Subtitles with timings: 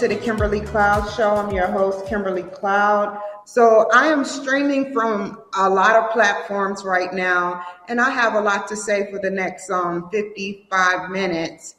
[0.00, 1.36] to the Kimberly Cloud Show.
[1.36, 3.20] I'm your host, Kimberly Cloud.
[3.44, 8.40] So I am streaming from a lot of platforms right now, and I have a
[8.40, 11.74] lot to say for the next um, 55 minutes.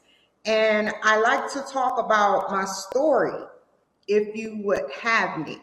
[0.46, 3.44] And I like to talk about my story,
[4.08, 5.58] if you would have me.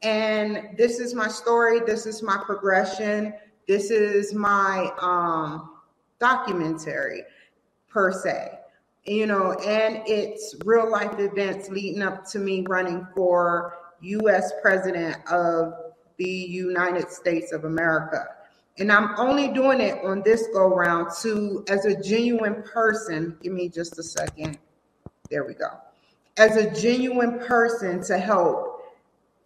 [0.00, 1.80] And this is my story.
[1.80, 3.34] This is my progression.
[3.66, 5.72] This is my um,
[6.18, 7.24] documentary,
[7.90, 8.57] per se
[9.08, 15.16] you know, and it's real life events leading up to me running for US president
[15.30, 15.72] of
[16.18, 18.26] the United States of America.
[18.78, 23.36] And I'm only doing it on this go round to as a genuine person.
[23.42, 24.58] Give me just a second.
[25.30, 25.70] There we go.
[26.36, 28.82] As a genuine person to help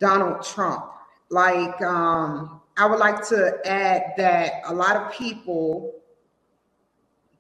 [0.01, 0.85] Donald Trump.
[1.31, 5.95] Like, um, I would like to add that a lot of people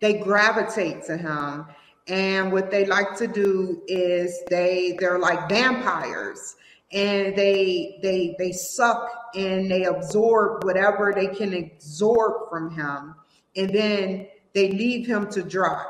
[0.00, 1.66] they gravitate to him
[2.08, 6.56] and what they like to do is they they're like vampires.
[6.92, 13.14] And they they they suck and they absorb whatever they can absorb from him.
[13.56, 15.86] And then they leave him to dry.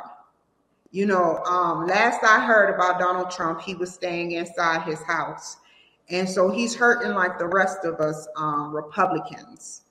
[0.91, 5.57] You know um last i heard about donald trump he was staying inside his house.
[6.11, 9.83] And so he's hurting like the rest of us um, republicans.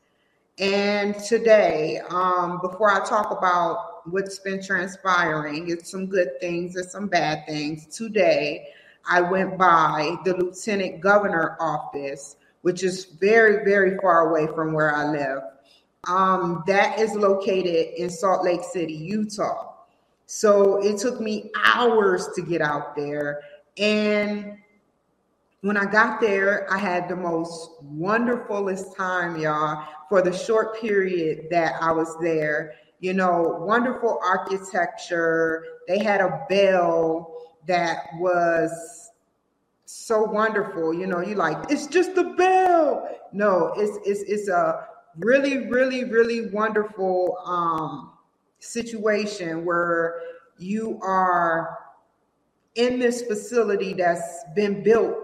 [0.59, 5.69] And today um before i talk about what's been transpiring.
[5.69, 7.85] It's some good things and some bad things.
[7.88, 8.67] Today,
[9.09, 14.95] I went by the lieutenant governor office, which is very, very far away from where
[14.95, 15.41] I live.
[16.07, 19.73] Um, that is located in Salt Lake City, Utah.
[20.25, 23.41] So it took me hours to get out there.
[23.78, 24.57] And
[25.62, 31.47] when I got there, I had the most wonderfulest time, y'all, for the short period
[31.51, 35.66] that I was there you know, wonderful architecture.
[35.88, 37.35] They had a bell
[37.67, 39.12] that was
[39.85, 40.94] so wonderful.
[40.94, 43.09] You know, you like, it's just a bell.
[43.34, 48.13] No, it's it's it's a really, really, really wonderful um
[48.59, 50.22] situation where
[50.59, 51.79] you are
[52.75, 55.16] in this facility that's been built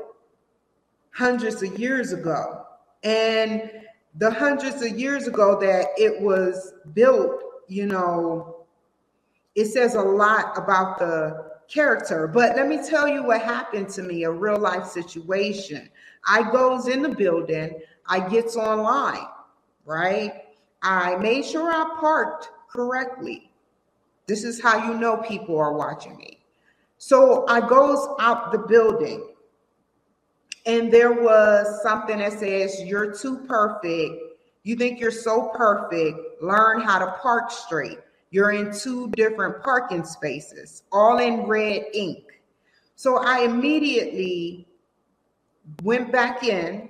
[1.11, 2.65] hundreds of years ago.
[3.03, 3.69] And
[4.15, 8.66] the hundreds of years ago that it was built you know,
[9.55, 12.28] it says a lot about the character.
[12.28, 15.89] But let me tell you what happened to me, a real life situation.
[16.25, 19.27] I goes in the building, I gets online,
[19.85, 20.33] right?
[20.81, 23.51] I made sure I parked correctly.
[24.27, 26.39] This is how you know people are watching me.
[26.97, 29.27] So I goes out the building
[30.66, 34.26] and there was something that says you're too perfect
[34.67, 36.41] you think you're so perfect.
[36.41, 38.00] Learn how to park straight.
[38.31, 42.41] You're in two different parking spaces, all in red ink.
[42.97, 44.67] So I immediately
[45.83, 46.89] went back in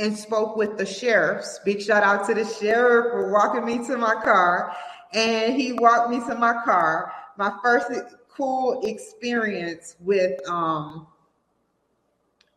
[0.00, 1.60] and spoke with the sheriffs.
[1.64, 4.74] Big shout out to the sheriff for walking me to my car.
[5.14, 7.12] And he walked me to my car.
[7.36, 7.92] My first
[8.28, 11.06] cool experience with um,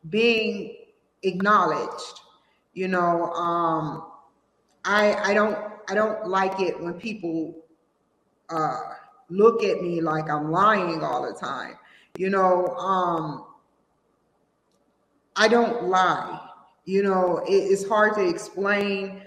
[0.09, 0.77] being
[1.21, 2.21] acknowledged.
[2.73, 4.10] You know, um,
[4.85, 5.57] I I don't
[5.89, 7.55] I don't like it when people
[8.49, 8.79] uh,
[9.29, 11.75] look at me like I'm lying all the time.
[12.17, 13.45] You know, um,
[15.35, 16.39] I don't lie.
[16.85, 19.21] You know, it, it's hard to explain,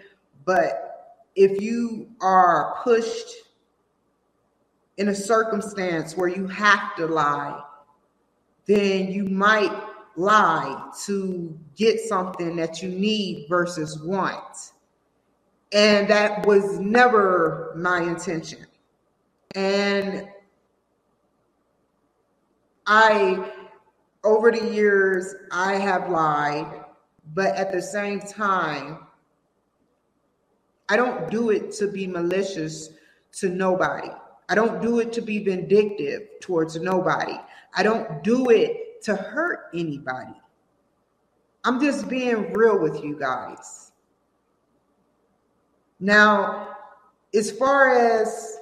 [0.44, 3.28] but if you are pushed
[4.96, 7.62] in a circumstance where you have to lie,
[8.66, 9.72] then you might
[10.16, 14.72] lie to get something that you need versus want.
[15.74, 18.64] And that was never my intention.
[19.56, 20.28] And
[22.86, 23.50] I,
[24.22, 26.84] over the years, I have lied,
[27.34, 28.98] but at the same time,
[30.88, 32.90] I don't do it to be malicious
[33.38, 34.10] to nobody.
[34.48, 37.36] I don't do it to be vindictive towards nobody.
[37.76, 40.40] I don't do it to hurt anybody.
[41.64, 43.83] I'm just being real with you guys.
[46.00, 46.76] Now,
[47.34, 48.58] as far as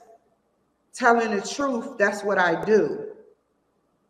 [0.93, 3.09] telling the truth, that's what I do.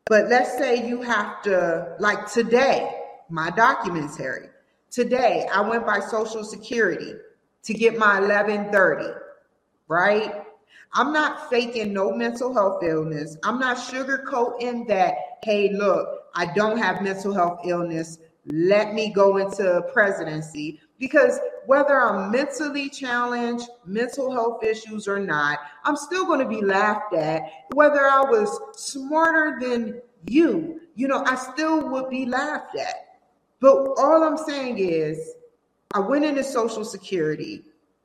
[0.06, 2.90] But let's say you have to, like today,
[3.28, 4.48] my documentary.
[4.90, 7.14] Today, I went by Social Security
[7.62, 9.14] to get my 1130,
[9.88, 10.44] right?
[10.92, 13.38] I'm not faking no mental health illness.
[13.42, 18.18] I'm not sugarcoating that, hey, look, I don't have mental health illness.
[18.46, 25.58] Let me go into presidency because whether I'm mentally challenged, mental health issues or not,
[25.84, 27.42] I'm still going to be laughed at.
[27.74, 33.18] Whether I was smarter than you, you know, I still would be laughed at.
[33.60, 35.34] But all I'm saying is,
[35.94, 37.64] I went into Social Security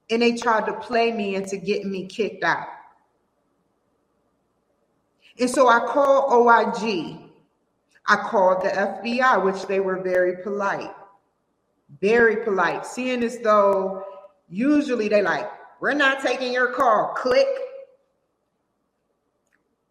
[0.10, 2.68] and they tried to play me into getting me kicked out.
[5.40, 7.20] And so I called OIG.
[8.08, 10.94] I called the FBI, which they were very polite.
[12.02, 14.04] Very polite, seeing as though
[14.50, 15.50] usually they like,
[15.80, 17.14] we're not taking your call.
[17.16, 17.48] Click.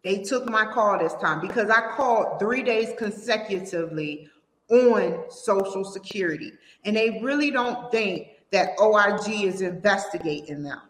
[0.04, 4.28] They took my call this time because I called three days consecutively
[4.70, 6.52] on Social Security.
[6.84, 10.80] And they really don't think that OIG is investigating them.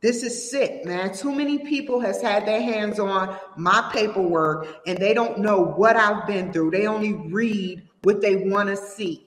[0.00, 1.14] This is sick, man.
[1.14, 5.96] Too many people has had their hands on my paperwork and they don't know what
[5.96, 6.72] I've been through.
[6.72, 9.26] They only read what they want to see.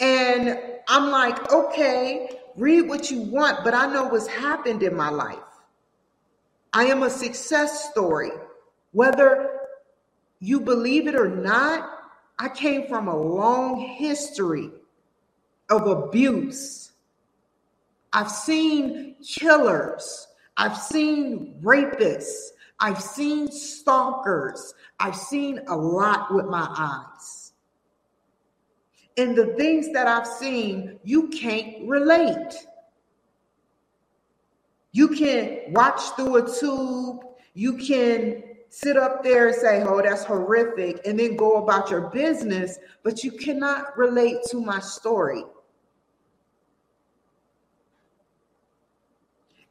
[0.00, 5.10] And I'm like, okay, read what you want, but I know what's happened in my
[5.10, 5.38] life.
[6.72, 8.30] I am a success story.
[8.92, 9.60] Whether
[10.40, 11.90] you believe it or not,
[12.38, 14.70] I came from a long history
[15.68, 16.92] of abuse.
[18.12, 20.26] I've seen killers.
[20.56, 22.50] I've seen rapists.
[22.80, 24.74] I've seen stalkers.
[24.98, 27.52] I've seen a lot with my eyes.
[29.16, 32.54] And the things that I've seen, you can't relate.
[34.92, 37.20] You can watch through a tube.
[37.54, 42.08] You can sit up there and say, oh, that's horrific, and then go about your
[42.10, 45.42] business, but you cannot relate to my story.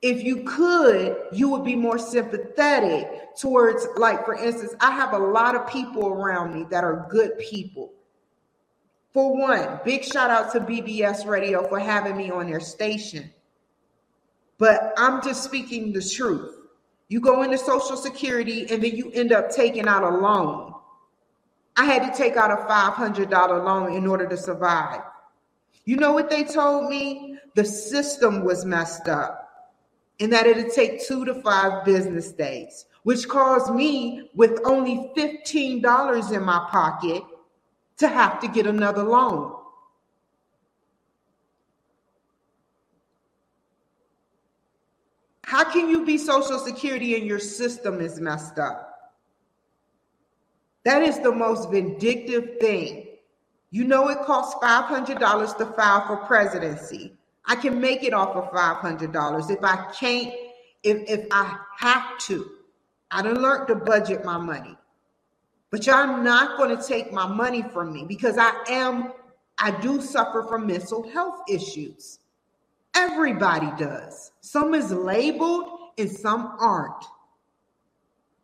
[0.02, 5.18] If you could, you would be more sympathetic towards, like, for instance, I have a
[5.18, 7.92] lot of people around me that are good people.
[9.12, 13.30] For one, big shout out to BBS Radio for having me on their station.
[14.58, 16.56] But I'm just speaking the truth.
[17.10, 20.76] You go into Social Security and then you end up taking out a loan.
[21.76, 25.02] I had to take out a $500 loan in order to survive.
[25.86, 27.38] You know what they told me?
[27.56, 29.49] The system was messed up
[30.20, 36.32] and that it'd take two to five business days, which caused me, with only $15
[36.34, 37.24] in my pocket,
[37.98, 39.56] to have to get another loan.
[45.44, 49.16] How can you be Social Security and your system is messed up?
[50.86, 53.08] That is the most vindictive thing.
[53.72, 57.19] You know, it costs $500 to file for presidency.
[57.50, 60.34] I can make it off of $500 if I can't,
[60.84, 62.48] if, if I have to.
[63.10, 64.78] I don't learn to budget my money.
[65.72, 69.14] But y'all not going to take my money from me because I am,
[69.58, 72.20] I do suffer from mental health issues.
[72.96, 74.32] Everybody does.
[74.42, 77.04] Some is labeled and some aren't.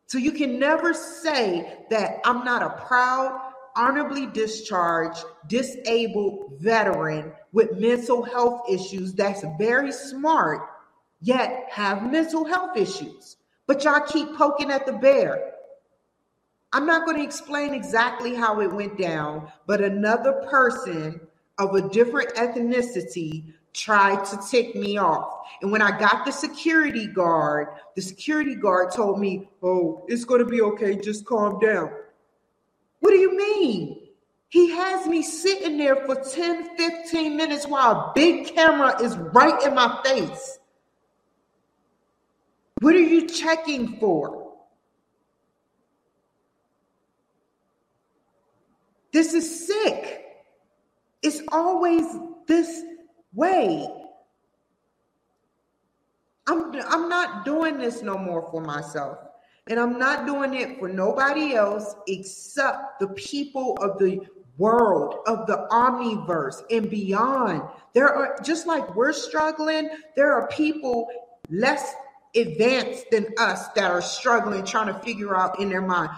[0.08, 7.77] So you can never say that I'm not a proud, honorably discharged, disabled veteran with
[7.77, 10.62] mental health issues that's very smart,
[11.22, 13.38] yet have mental health issues.
[13.67, 15.53] But y'all keep poking at the bear.
[16.74, 21.22] I'm not going to explain exactly how it went down, but another person
[21.58, 25.48] of a different ethnicity tried to tick me off.
[25.62, 30.39] And when I got the security guard, the security guard told me, Oh, it's going
[30.39, 30.96] to be okay.
[30.98, 31.91] Just calm down.
[33.05, 34.01] What do you mean?
[34.50, 39.62] He has me sitting there for 10, 15 minutes while a big camera is right
[39.62, 40.57] in my face.
[42.81, 44.53] What are you checking for?
[49.13, 50.25] This is sick.
[51.21, 52.07] It's always
[52.47, 52.81] this
[53.31, 53.88] way.
[56.47, 59.25] I'm, I'm not doing this no more for myself.
[59.67, 64.22] And I'm not doing it for nobody else except the people of the
[64.57, 67.63] world, of the omniverse and beyond.
[67.93, 71.07] There are, just like we're struggling, there are people
[71.50, 71.93] less
[72.36, 76.12] advanced than us that are struggling, trying to figure out in their mind,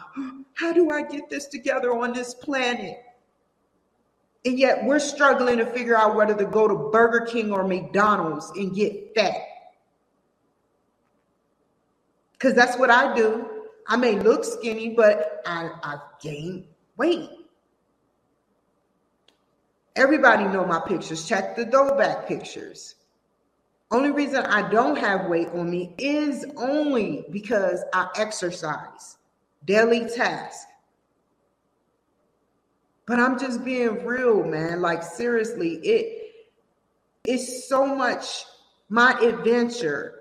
[0.53, 2.97] how do I get this together on this planet?
[4.45, 8.51] And yet we're struggling to figure out whether to go to Burger King or McDonald's
[8.55, 9.35] and get fat.
[12.37, 13.49] Because that's what I do.
[13.87, 16.67] I may look skinny, but I, I gain
[16.97, 17.29] weight.
[19.95, 21.27] Everybody know my pictures.
[21.27, 22.95] Check the throwback pictures.
[23.89, 29.17] Only reason I don't have weight on me is only because I exercise.
[29.65, 30.67] Daily task.
[33.05, 34.81] But I'm just being real, man.
[34.81, 36.33] Like seriously, it
[37.23, 38.45] it's so much
[38.89, 40.16] my adventure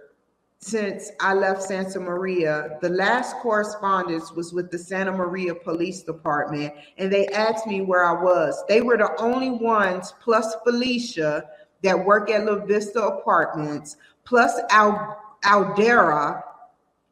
[0.58, 2.78] since I left Santa Maria.
[2.80, 8.04] The last correspondence was with the Santa Maria Police Department, and they asked me where
[8.04, 8.62] I was.
[8.68, 11.44] They were the only ones, plus Felicia,
[11.82, 16.42] that work at La Vista Apartments, plus Al- Aldera,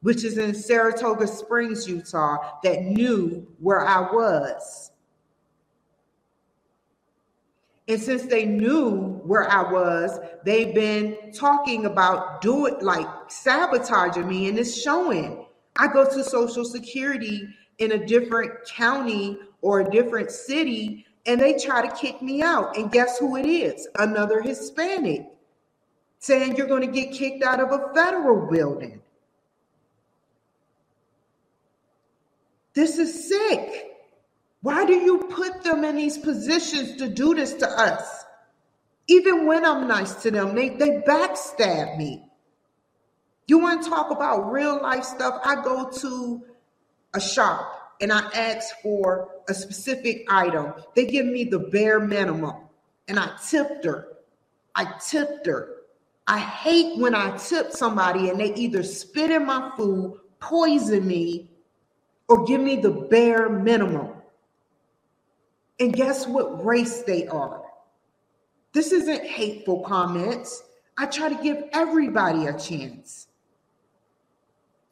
[0.00, 4.90] which is in Saratoga Springs, Utah, that knew where I was.
[7.86, 14.26] And since they knew where I was, they've been talking about doing it like sabotaging
[14.26, 15.44] me, and it's showing.
[15.76, 17.46] I go to Social Security
[17.78, 22.76] in a different county or a different city, and they try to kick me out.
[22.76, 23.86] And guess who it is?
[23.98, 25.26] Another Hispanic
[26.18, 29.02] saying you're going to get kicked out of a federal building.
[32.72, 33.93] This is sick.
[34.64, 38.24] Why do you put them in these positions to do this to us?
[39.06, 42.24] Even when I'm nice to them, they, they backstab me.
[43.46, 45.38] You want to talk about real life stuff?
[45.44, 46.42] I go to
[47.12, 50.72] a shop and I ask for a specific item.
[50.96, 52.56] They give me the bare minimum
[53.06, 54.08] and I tipped her.
[54.74, 55.74] I tipped her.
[56.26, 61.50] I hate when I tip somebody and they either spit in my food, poison me,
[62.30, 64.13] or give me the bare minimum.
[65.80, 67.62] And guess what race they are?
[68.72, 70.62] This isn't hateful comments.
[70.96, 73.28] I try to give everybody a chance.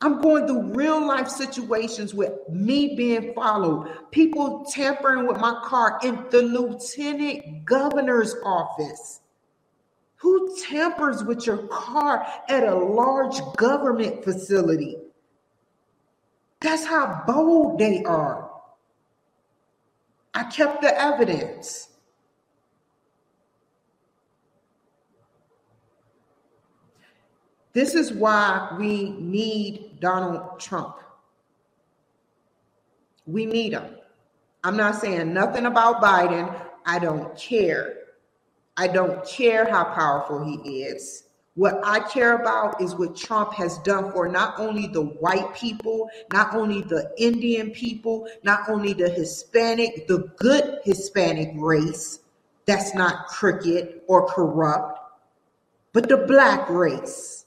[0.01, 6.01] I'm going through real life situations with me being followed, people tampering with my car
[6.03, 9.21] in the lieutenant governor's office.
[10.17, 14.97] Who tampers with your car at a large government facility?
[16.61, 18.52] That's how bold they are.
[20.35, 21.89] I kept the evidence.
[27.73, 30.97] This is why we need Donald Trump.
[33.27, 33.97] We need him.
[34.65, 36.55] I'm not saying nothing about Biden.
[36.87, 37.95] I don't care.
[38.77, 41.25] I don't care how powerful he is.
[41.55, 46.09] What I care about is what Trump has done for not only the white people,
[46.33, 52.21] not only the Indian people, not only the Hispanic, the good Hispanic race
[52.65, 54.99] that's not crooked or corrupt,
[55.93, 57.45] but the black race.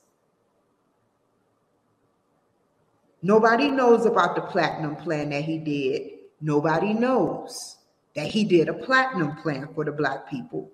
[3.24, 6.12] Nobody knows about the platinum plan that he did.
[6.42, 7.78] Nobody knows
[8.16, 10.72] that he did a platinum plan for the black people.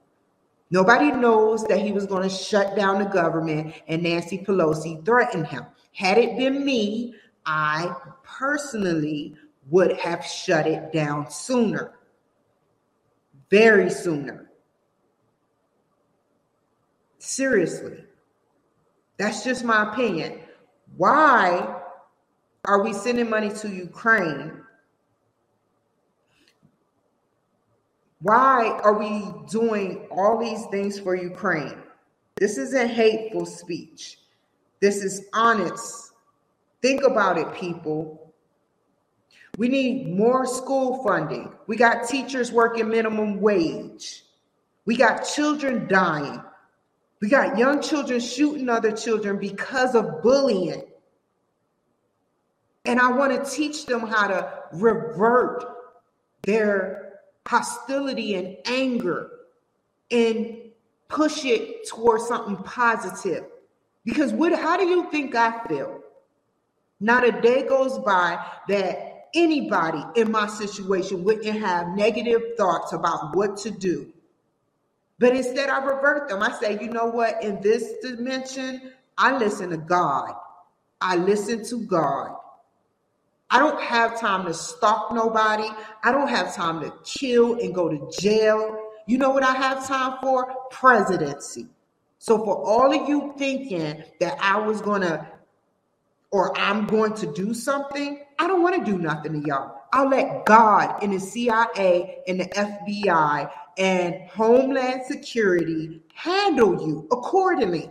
[0.71, 5.47] Nobody knows that he was going to shut down the government and Nancy Pelosi threatened
[5.47, 5.65] him.
[5.93, 7.13] Had it been me,
[7.45, 9.35] I personally
[9.69, 11.91] would have shut it down sooner.
[13.49, 14.49] Very sooner.
[17.19, 18.05] Seriously.
[19.17, 20.39] That's just my opinion.
[20.95, 21.81] Why
[22.63, 24.53] are we sending money to Ukraine
[28.21, 31.81] Why are we doing all these things for Ukraine?
[32.35, 34.19] This isn't hateful speech.
[34.79, 36.11] This is honest.
[36.81, 38.33] Think about it, people.
[39.57, 41.51] We need more school funding.
[41.67, 44.23] We got teachers working minimum wage.
[44.85, 46.41] We got children dying.
[47.21, 50.83] We got young children shooting other children because of bullying.
[52.85, 55.63] And I want to teach them how to revert
[56.43, 57.00] their
[57.47, 59.29] hostility and anger
[60.09, 60.57] and
[61.09, 63.45] push it towards something positive.
[64.05, 66.01] Because what how do you think I feel?
[66.99, 73.35] Not a day goes by that anybody in my situation wouldn't have negative thoughts about
[73.35, 74.11] what to do.
[75.19, 76.41] But instead, I revert them.
[76.41, 77.43] I say, you know what?
[77.43, 80.33] In this dimension, I listen to God.
[80.99, 82.35] I listen to God.
[83.51, 85.67] I don't have time to stalk nobody.
[86.03, 88.79] I don't have time to kill and go to jail.
[89.07, 90.55] You know what I have time for?
[90.71, 91.67] Presidency.
[92.17, 95.27] So for all of you thinking that I was going to
[96.31, 99.81] or I'm going to do something, I don't want to do nothing to y'all.
[99.91, 107.89] I'll let God and the CIA and the FBI and Homeland Security handle you accordingly.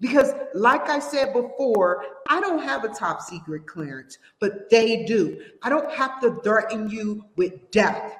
[0.00, 5.40] Because, like I said before, I don't have a top secret clearance, but they do.
[5.62, 8.14] I don't have to threaten you with death.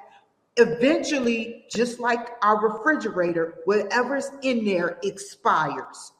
[0.55, 6.13] Eventually, just like our refrigerator, whatever's in there expires.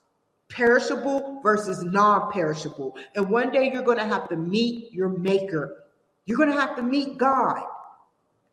[0.49, 2.95] Perishable versus non perishable.
[3.15, 5.85] And one day you're going to have to meet your maker.
[6.25, 7.63] You're going to have to meet God.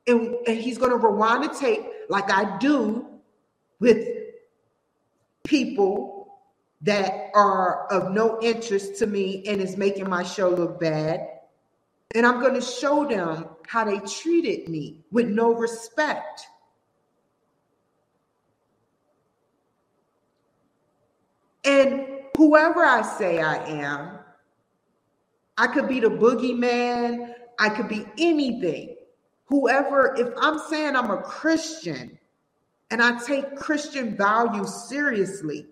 [0.06, 3.06] And, and he's going to rewind the tape like I do
[3.78, 4.08] with
[5.44, 6.13] people
[6.84, 11.28] that are of no interest to me and is making my show look bad.
[12.14, 16.46] And I'm going to show them how they treated me with no respect.
[21.64, 24.18] And whoever I say I am,
[25.56, 28.96] I could be the boogeyman, I could be anything.
[29.46, 32.18] Whoever, if I'm saying I'm a Christian
[32.90, 35.68] and I take Christian values seriously,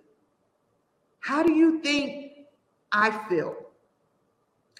[1.22, 2.32] how do you think
[2.90, 3.54] I feel?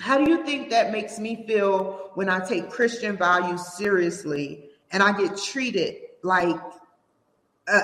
[0.01, 5.03] How do you think that makes me feel when I take Christian values seriously and
[5.03, 6.61] I get treated like
[7.69, 7.81] a,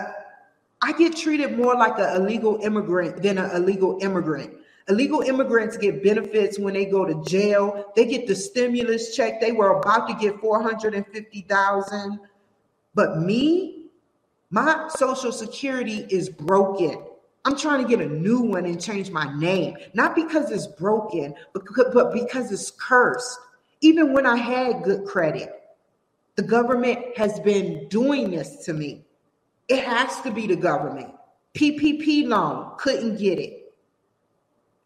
[0.83, 4.55] I get treated more like an illegal immigrant than an illegal immigrant.
[4.89, 7.93] Illegal immigrants get benefits when they go to jail.
[7.95, 9.41] They get the stimulus check.
[9.41, 12.21] They were about to get 450,000.
[12.95, 13.85] But me,
[14.51, 17.08] my social security is broken.
[17.45, 21.35] I'm trying to get a new one and change my name, not because it's broken,
[21.53, 23.39] but, because it's cursed.
[23.81, 25.53] Even when I had good credit,
[26.37, 29.05] the government has been doing this to me.
[29.69, 31.13] It has to be the government.
[31.55, 33.73] PPP loan, couldn't get it.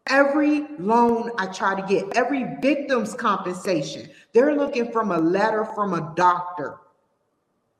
[0.07, 5.93] Every loan I try to get, every victim's compensation, they're looking from a letter from
[5.93, 6.77] a doctor.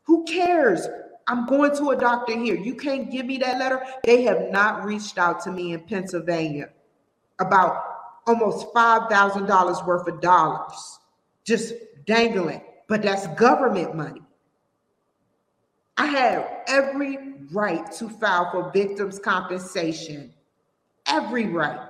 [0.03, 0.87] Who cares?
[1.27, 2.55] I'm going to a doctor here.
[2.55, 3.81] You can't give me that letter.
[4.03, 6.69] They have not reached out to me in Pennsylvania
[7.39, 7.83] about
[8.27, 10.99] almost $5,000 worth of dollars
[11.43, 11.73] just
[12.05, 14.21] dangling, but that's government money.
[15.97, 17.17] I have every
[17.51, 20.33] right to file for victims' compensation.
[21.05, 21.89] Every right.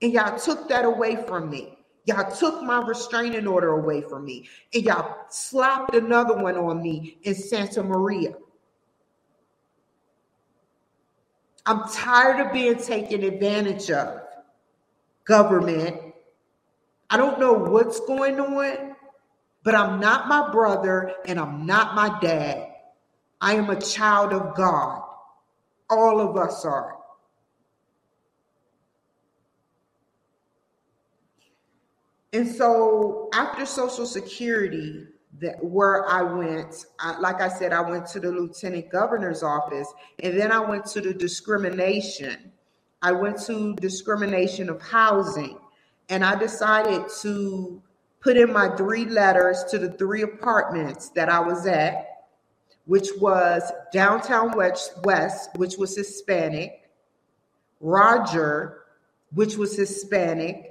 [0.00, 1.76] And y'all took that away from me.
[2.10, 4.48] Y'all took my restraining order away from me.
[4.74, 8.34] And y'all slapped another one on me in Santa Maria.
[11.64, 14.22] I'm tired of being taken advantage of.
[15.22, 16.00] Government.
[17.08, 18.96] I don't know what's going on,
[19.62, 22.74] but I'm not my brother and I'm not my dad.
[23.40, 25.00] I am a child of God.
[25.88, 26.96] All of us are.
[32.32, 35.06] And so after Social Security,
[35.40, 39.92] that where I went, I, like I said, I went to the lieutenant governor's office,
[40.22, 42.52] and then I went to the discrimination.
[43.02, 45.58] I went to discrimination of housing,
[46.08, 47.82] and I decided to
[48.20, 52.10] put in my three letters to the three apartments that I was at
[52.90, 53.62] which was
[53.92, 56.90] Downtown West, West, which was Hispanic,
[57.78, 58.82] Roger,
[59.32, 60.69] which was Hispanic,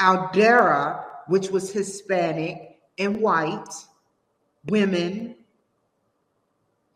[0.00, 3.74] Aldera, which was Hispanic and white,
[4.66, 5.36] women.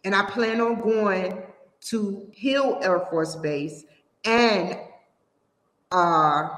[0.05, 1.43] And I plan on going
[1.83, 3.85] to Hill Air Force Base
[4.25, 4.79] and
[5.91, 6.49] uh,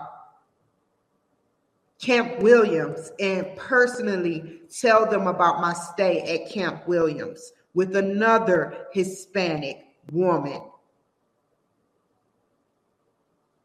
[2.00, 9.84] Camp Williams and personally tell them about my stay at Camp Williams with another Hispanic
[10.12, 10.60] woman.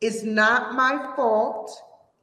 [0.01, 1.71] It's not my fault.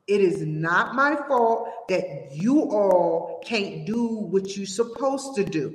[0.07, 5.75] It is not my fault that you all can't do what you're supposed to do.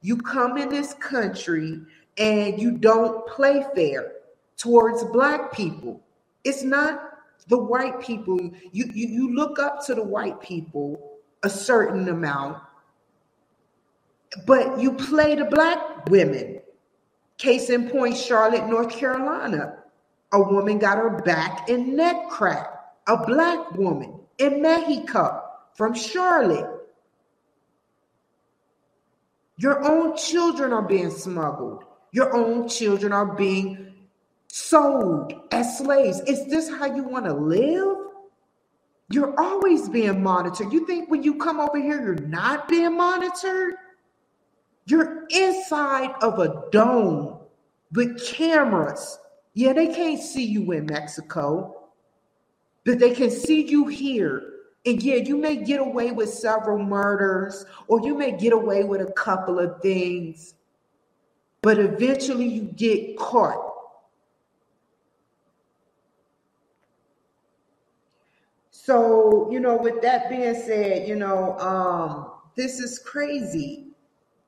[0.00, 1.80] You come in this country
[2.16, 4.12] and you don't play fair
[4.56, 6.00] towards black people.
[6.44, 7.00] It's not
[7.48, 8.38] the white people.
[8.72, 12.58] You, you, you look up to the white people a certain amount
[14.46, 16.60] but you play the black women.
[17.38, 19.78] Case in point, Charlotte, North Carolina.
[20.32, 22.75] A woman got her back and neck cracked.
[23.08, 25.42] A black woman in Mexico
[25.74, 26.70] from Charlotte.
[29.58, 31.84] Your own children are being smuggled.
[32.12, 33.94] Your own children are being
[34.48, 36.20] sold as slaves.
[36.20, 37.96] Is this how you want to live?
[39.10, 40.72] You're always being monitored.
[40.72, 43.74] You think when you come over here, you're not being monitored?
[44.86, 47.38] You're inside of a dome
[47.92, 49.18] with cameras.
[49.54, 51.75] Yeah, they can't see you in Mexico,
[52.86, 54.52] but they can see you here.
[54.86, 59.00] And yeah, you may get away with several murders or you may get away with
[59.00, 60.54] a couple of things,
[61.60, 63.72] but eventually you get caught.
[68.70, 73.88] So, you know, with that being said, you know, um, this is crazy.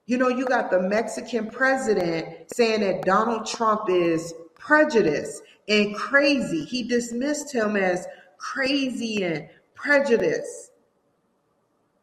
[0.06, 6.64] You know, you got the Mexican president saying that Donald Trump is prejudiced and crazy.
[6.64, 8.06] He dismissed him as
[8.38, 10.72] crazy and prejudiced.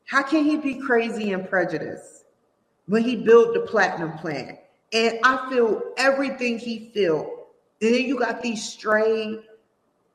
[0.05, 2.25] How can he be crazy and prejudiced
[2.85, 4.59] when he built the platinum plant?
[4.93, 7.27] And I feel everything he felt
[7.81, 9.39] And then you got these stray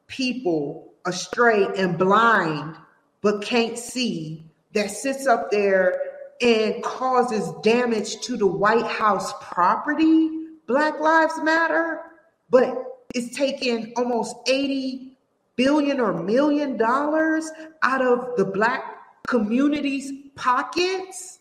[0.06, 2.76] people, astray and blind,
[3.20, 6.00] but can't see, that sits up there
[6.40, 10.40] and causes damage to the White House property.
[10.70, 12.00] Black Lives Matter,
[12.48, 15.09] but it's taking almost 80
[15.56, 17.50] billion or million dollars
[17.82, 18.82] out of the black
[19.26, 21.38] community's pockets.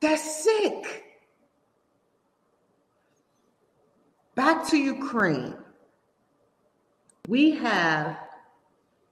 [0.00, 1.04] That's sick.
[4.34, 5.54] Back to Ukraine.
[7.28, 8.16] We have,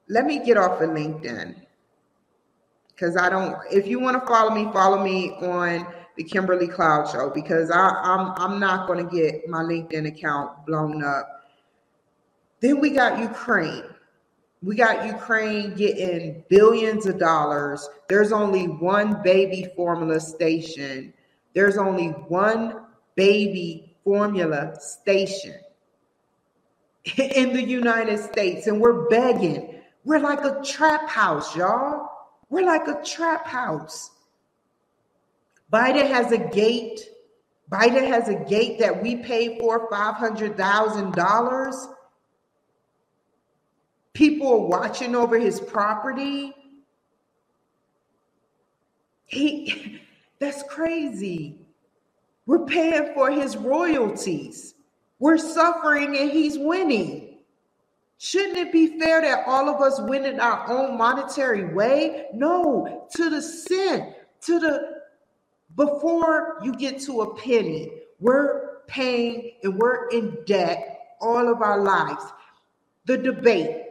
[0.09, 1.55] let me get off of LinkedIn
[2.89, 7.09] because I don't, if you want to follow me, follow me on the Kimberly Cloud
[7.11, 11.38] Show because I, I'm, I'm not going to get my LinkedIn account blown up.
[12.61, 13.85] Then we got Ukraine.
[14.63, 17.89] We got Ukraine getting billions of dollars.
[18.09, 21.15] There's only one baby formula station.
[21.55, 22.81] There's only one
[23.15, 25.55] baby formula station
[27.17, 29.81] in the United States, and we're begging.
[30.05, 32.09] We're like a trap house, y'all.
[32.51, 34.11] We're like a trap house.
[35.73, 37.09] Biden has a gate.
[37.71, 41.95] Biden has a gate that we pay for $500,000.
[44.15, 46.55] People are watching over his property.
[49.27, 50.01] He
[50.39, 51.61] that's crazy.
[52.47, 54.75] We're paying for his royalties.
[55.19, 57.39] We're suffering and he's winning.
[58.19, 62.27] Shouldn't it be fair that all of us win in our own monetary way?
[62.35, 64.99] No, to the cent, to the
[65.77, 71.81] before you get to a penny, we're paying and we're in debt all of our
[71.81, 72.25] lives.
[73.07, 73.85] The debate,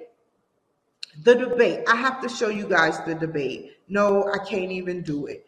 [1.24, 1.82] the debate.
[1.88, 3.78] I have to show you guys the debate.
[3.88, 5.46] No, I can't even do it.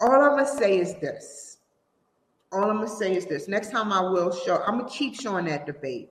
[0.00, 1.58] All I'm going to say is this.
[2.52, 3.48] All I'm going to say is this.
[3.48, 6.10] Next time I will show, I'm going to keep showing that debate.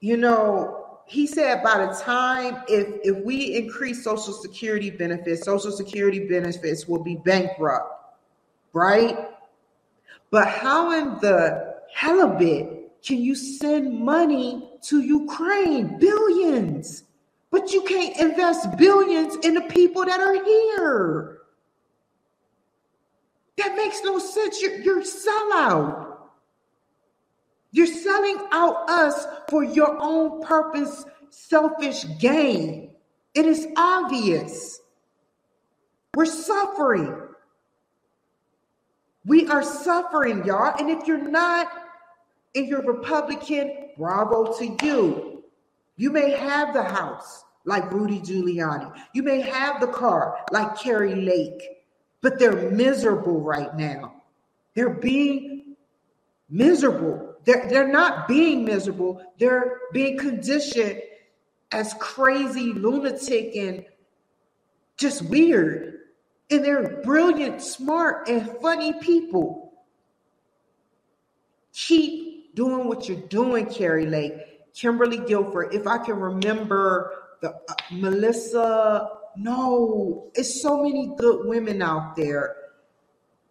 [0.00, 5.70] You know, he said by the time if if we increase social security benefits social
[5.70, 8.16] security benefits will be bankrupt
[8.72, 9.28] right
[10.30, 17.04] but how in the hell of it can you send money to ukraine billions
[17.50, 21.38] but you can't invest billions in the people that are here
[23.56, 26.16] that makes no sense you're, you're sellout
[27.72, 32.90] you're selling out us for your own purpose selfish gain.
[33.34, 34.80] It is obvious.
[36.14, 37.20] We're suffering.
[39.24, 40.74] We are suffering, y'all.
[40.78, 41.68] And if you're not,
[42.54, 45.44] and you're Republican, bravo to you.
[45.96, 48.92] You may have the house like Rudy Giuliani.
[49.14, 51.62] You may have the car like Kari Lake,
[52.20, 54.22] but they're miserable right now.
[54.74, 55.76] They're being
[56.50, 57.36] miserable.
[57.44, 59.22] They're, they're not being miserable.
[59.38, 61.00] They're being conditioned
[61.72, 63.84] as crazy, lunatic, and
[64.96, 65.98] just weird.
[66.50, 69.72] And they're brilliant, smart, and funny people.
[71.72, 75.72] Keep doing what you're doing, Kari Lake, Kimberly Guilfoyle.
[75.72, 82.56] If I can remember the uh, Melissa, no, it's so many good women out there.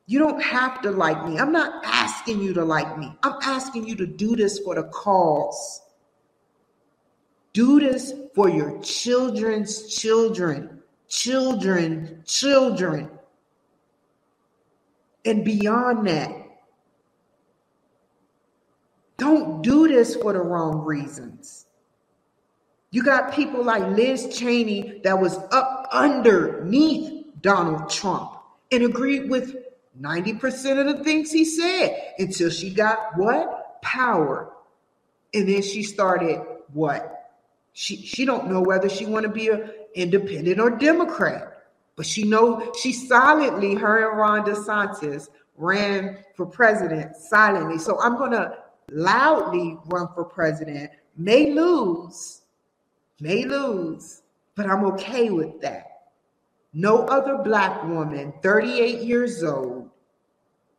[0.06, 1.40] You don't have to like me.
[1.40, 3.16] I'm not asking you to like me.
[3.24, 5.82] I'm asking you to do this for the cause.
[7.54, 13.10] Do this for your children's children, children, children.
[15.24, 16.32] And beyond that,
[19.18, 21.66] don't do this for the wrong reasons.
[22.92, 28.38] You got people like Liz Cheney that was up underneath Donald Trump
[28.72, 29.56] and agreed with
[30.00, 33.82] 90% of the things he said until she got what?
[33.82, 34.54] Power.
[35.34, 37.32] And then she started what?
[37.74, 41.64] She she don't know whether she want to be a independent or Democrat,
[41.96, 47.80] but she know she silently her and Ron DeSantis ran for president silently.
[47.80, 48.58] So I'm gonna
[48.92, 50.92] loudly run for president.
[51.18, 52.42] May lose,
[53.20, 54.22] may lose,
[54.56, 55.94] but I'm okay with that.
[56.74, 59.90] No other black woman, 38 years old,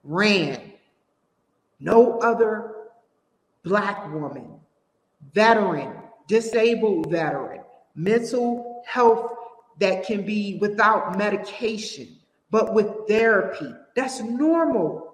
[0.03, 0.73] ran.
[1.79, 2.75] No other
[3.63, 4.61] black woman,
[5.33, 5.93] veteran,
[6.27, 7.63] disabled veteran,
[7.95, 9.33] mental health
[9.79, 12.17] that can be without medication,
[12.51, 13.73] but with therapy.
[13.97, 15.14] That's normal.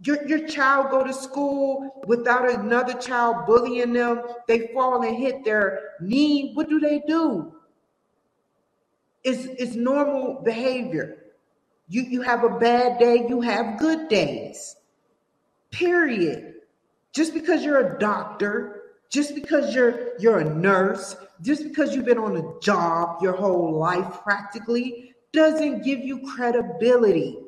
[0.00, 4.22] Your, your child go to school without another child bullying them.
[4.46, 6.52] They fall and hit their knee.
[6.54, 7.52] What do they do?
[9.24, 11.24] It's, it's normal behavior.
[11.88, 14.76] You, you have a bad day, you have good days.
[15.70, 16.54] Period.
[17.12, 18.78] Just because you're a doctor,
[19.10, 23.78] just because you're you're a nurse, just because you've been on a job your whole
[23.78, 27.38] life practically doesn't give you credibility.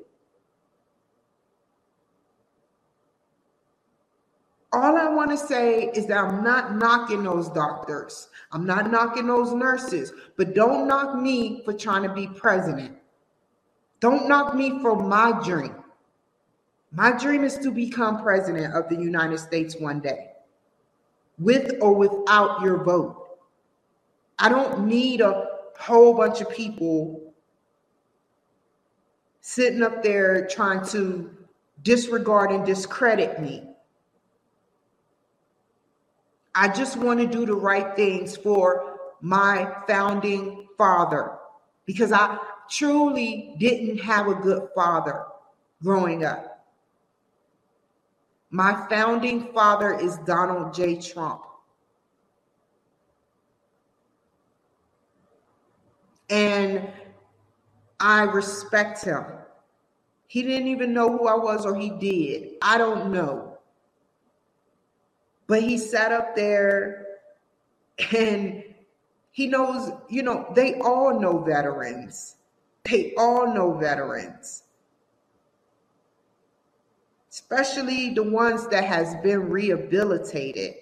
[4.72, 8.28] All I want to say is that I'm not knocking those doctors.
[8.52, 12.96] I'm not knocking those nurses, but don't knock me for trying to be president.
[13.98, 15.74] Don't knock me for my dream.
[16.92, 20.30] My dream is to become president of the United States one day,
[21.38, 23.38] with or without your vote.
[24.38, 27.32] I don't need a whole bunch of people
[29.40, 31.30] sitting up there trying to
[31.82, 33.69] disregard and discredit me.
[36.60, 41.38] I just want to do the right things for my founding father
[41.86, 42.36] because I
[42.68, 45.24] truly didn't have a good father
[45.82, 46.66] growing up.
[48.50, 51.00] My founding father is Donald J.
[51.00, 51.40] Trump.
[56.28, 56.90] And
[57.98, 59.24] I respect him.
[60.26, 62.56] He didn't even know who I was, or he did.
[62.60, 63.49] I don't know.
[65.50, 67.06] But he sat up there
[68.14, 68.62] and
[69.32, 72.36] he knows, you know, they all know veterans.
[72.84, 74.62] They all know veterans.
[77.32, 80.74] Especially the ones that has been rehabilitated.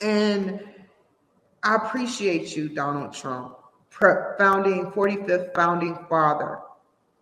[0.00, 0.64] And
[1.62, 3.56] I appreciate you, Donald Trump,
[3.88, 6.58] founding 45th founding father.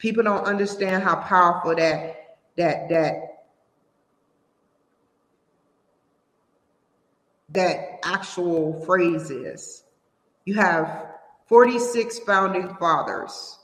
[0.03, 3.45] People don't understand how powerful that that that
[7.51, 9.85] that actual phrase is.
[10.45, 11.07] You have
[11.47, 13.61] 46 founding fathers.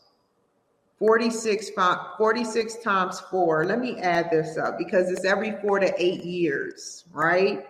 [1.00, 1.70] 46,
[2.16, 3.64] 46 times four.
[3.64, 7.66] Let me add this up because it's every four to eight years, right?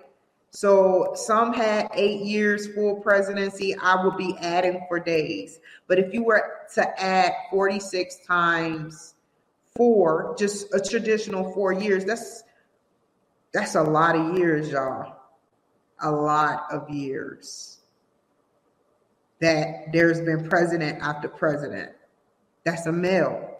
[0.51, 3.77] So some had eight years full presidency.
[3.77, 5.61] I will be adding for days.
[5.87, 6.43] But if you were
[6.75, 9.15] to add 46 times
[9.77, 12.45] four, just a traditional four years, that's
[13.53, 15.15] that's a lot of years, y'all.
[16.01, 17.79] A lot of years
[19.41, 21.93] that there's been president after president.
[22.65, 23.57] That's a male.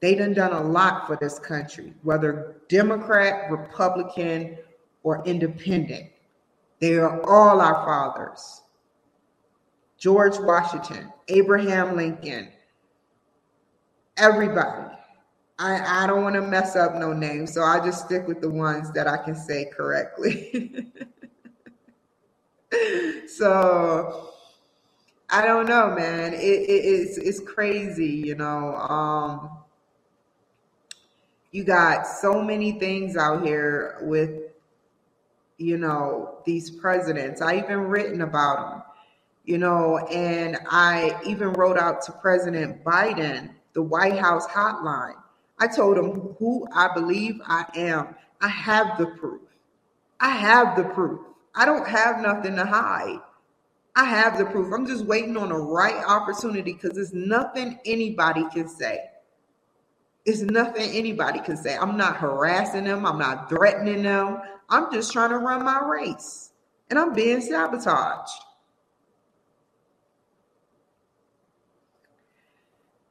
[0.00, 4.58] They done done a lot for this country, whether Democrat, Republican,
[5.02, 6.10] or independent.
[6.80, 8.62] They are all our fathers.
[9.98, 12.48] George Washington, Abraham Lincoln,
[14.16, 14.88] everybody.
[15.58, 18.50] I, I don't want to mess up no names, so I just stick with the
[18.50, 20.92] ones that I can say correctly.
[23.28, 24.30] so
[25.30, 26.34] I don't know, man.
[26.34, 28.74] It, it, it's it's crazy, you know.
[28.76, 29.50] Um,
[31.52, 34.41] you got so many things out here with
[35.62, 37.40] you know, these presidents.
[37.40, 38.82] I even written about them,
[39.44, 45.14] you know, and I even wrote out to President Biden, the White House hotline.
[45.58, 48.16] I told him who I believe I am.
[48.40, 49.42] I have the proof.
[50.18, 51.20] I have the proof.
[51.54, 53.20] I don't have nothing to hide.
[53.94, 54.72] I have the proof.
[54.72, 59.00] I'm just waiting on the right opportunity because there's nothing anybody can say.
[60.24, 61.76] It's nothing anybody can say.
[61.76, 63.04] I'm not harassing them.
[63.04, 64.38] I'm not threatening them.
[64.68, 66.50] I'm just trying to run my race
[66.90, 68.30] and I'm being sabotaged.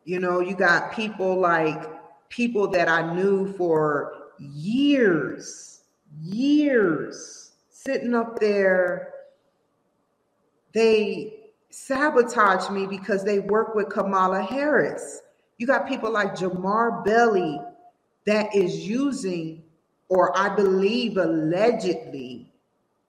[0.06, 1.90] You know, you got people like
[2.30, 5.84] people that I knew for years,
[6.22, 9.14] years sitting up there.
[10.74, 15.22] They sabotage me because they work with Kamala Harris.
[15.62, 17.62] You got people like Jamar Belly
[18.26, 19.62] that is using
[20.10, 22.52] or I believe allegedly,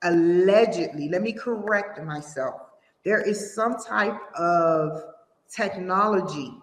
[0.03, 2.61] allegedly, let me correct myself.
[3.03, 5.01] There is some type of
[5.49, 6.53] technology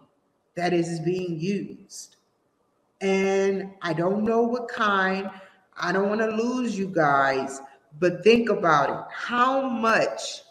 [0.55, 2.15] that is being used.
[3.01, 5.29] And I don't know what kind.
[5.77, 7.61] I don't want to lose you guys,
[7.99, 9.05] but think about it.
[9.13, 10.43] How much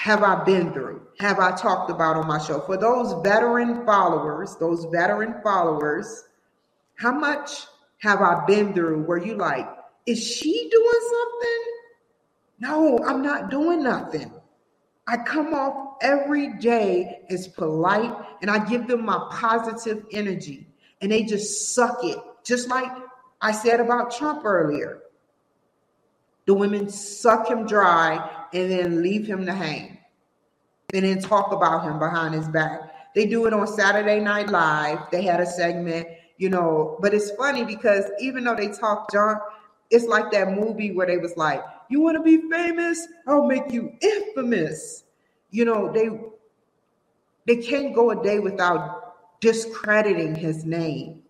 [0.00, 1.02] have I been through?
[1.18, 2.60] Have I talked about on my show?
[2.60, 6.24] For those veteran followers, those veteran followers,
[6.94, 7.66] how much
[7.98, 9.68] have I been through where you like,
[10.06, 11.64] is she doing something?
[12.60, 14.32] No, I'm not doing nothing.
[15.06, 20.66] I come off every day as polite and I give them my positive energy
[21.02, 22.16] and they just suck it.
[22.42, 22.90] Just like
[23.42, 25.02] I said about Trump earlier.
[26.46, 29.98] The women suck him dry and then leave him to hang.
[30.94, 32.80] and then talk about him behind his back.
[33.14, 34.98] They do it on Saturday Night Live.
[35.12, 36.08] They had a segment,
[36.38, 39.38] you know, but it's funny because even though they talk junk,
[39.90, 43.06] it's like that movie where they was like, "You want to be famous?
[43.26, 45.04] I'll make you infamous."
[45.50, 46.10] You know, they
[47.46, 51.22] they can't go a day without discrediting his name.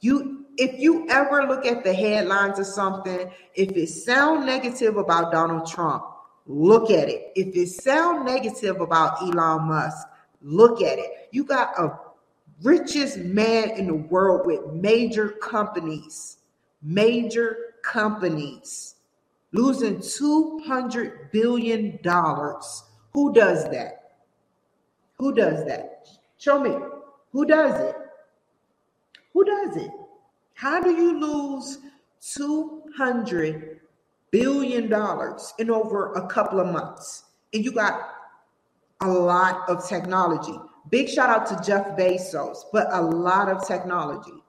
[0.00, 5.32] You if you ever look at the headlines of something, if it sound negative about
[5.32, 6.04] Donald Trump,
[6.46, 7.32] look at it.
[7.36, 10.06] If it sound negative about Elon Musk,
[10.40, 11.28] look at it.
[11.30, 11.98] You got a
[12.62, 16.38] richest man in the world with major companies,
[16.82, 18.96] major companies
[19.52, 22.84] losing 200 billion dollars.
[23.12, 24.14] Who does that?
[25.18, 26.08] Who does that?
[26.38, 26.74] Show me.
[27.32, 27.96] Who does it?
[29.32, 29.90] Who does it?
[30.54, 31.78] How do you lose
[32.34, 33.71] 200
[34.32, 37.24] billion dollars in over a couple of months?
[37.54, 38.10] And you got
[39.00, 40.54] a lot of technology.
[40.90, 44.42] Big shout out to Jeff Bezos, but a lot of technology.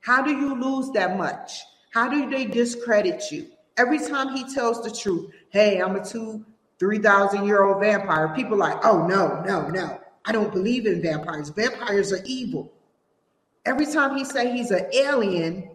[0.00, 1.62] How do you lose that much?
[1.92, 3.48] How do they discredit you?
[3.76, 6.44] Every time he tells the truth, hey, I'm a two,
[6.78, 10.00] 3,000 year old vampire, people like, oh, no, no, no.
[10.24, 11.50] I don't believe in vampires.
[11.50, 12.72] Vampires are evil.
[13.64, 15.70] Every time he say he's an alien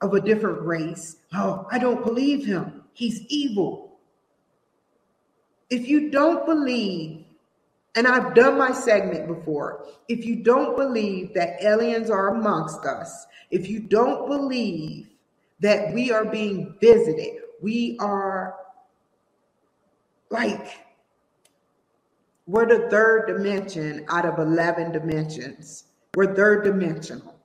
[0.00, 2.84] of a different race, oh, I don't believe him.
[2.92, 3.98] He's evil.
[5.68, 7.24] If you don't believe,
[7.94, 13.26] and I've done my segment before, if you don't believe that aliens are amongst us,
[13.50, 15.08] if you don't believe
[15.60, 18.56] that we are being visited, we are
[20.30, 20.80] like
[22.46, 25.84] we're the third dimension out of 11 dimensions.
[26.16, 27.39] We're third dimensional.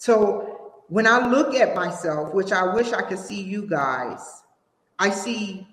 [0.00, 4.42] So when I look at myself, which I wish I could see you guys,
[4.98, 5.68] I see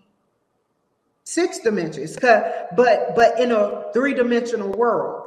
[1.24, 5.24] six dimensions, but but in a three-dimensional world.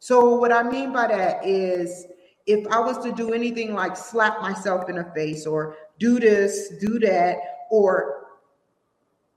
[0.00, 2.06] So what I mean by that is
[2.44, 6.70] if I was to do anything like slap myself in the face or do this,
[6.80, 7.36] do that,
[7.70, 8.26] or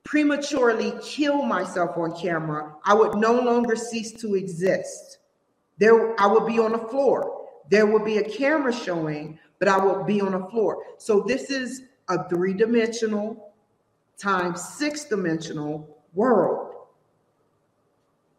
[0.04, 5.20] prematurely kill myself on camera, I would no longer cease to exist.
[5.78, 7.33] There, I would be on the floor.
[7.70, 10.84] There will be a camera showing, but I will be on the floor.
[10.98, 13.54] So this is a three-dimensional
[14.18, 16.70] times six-dimensional world.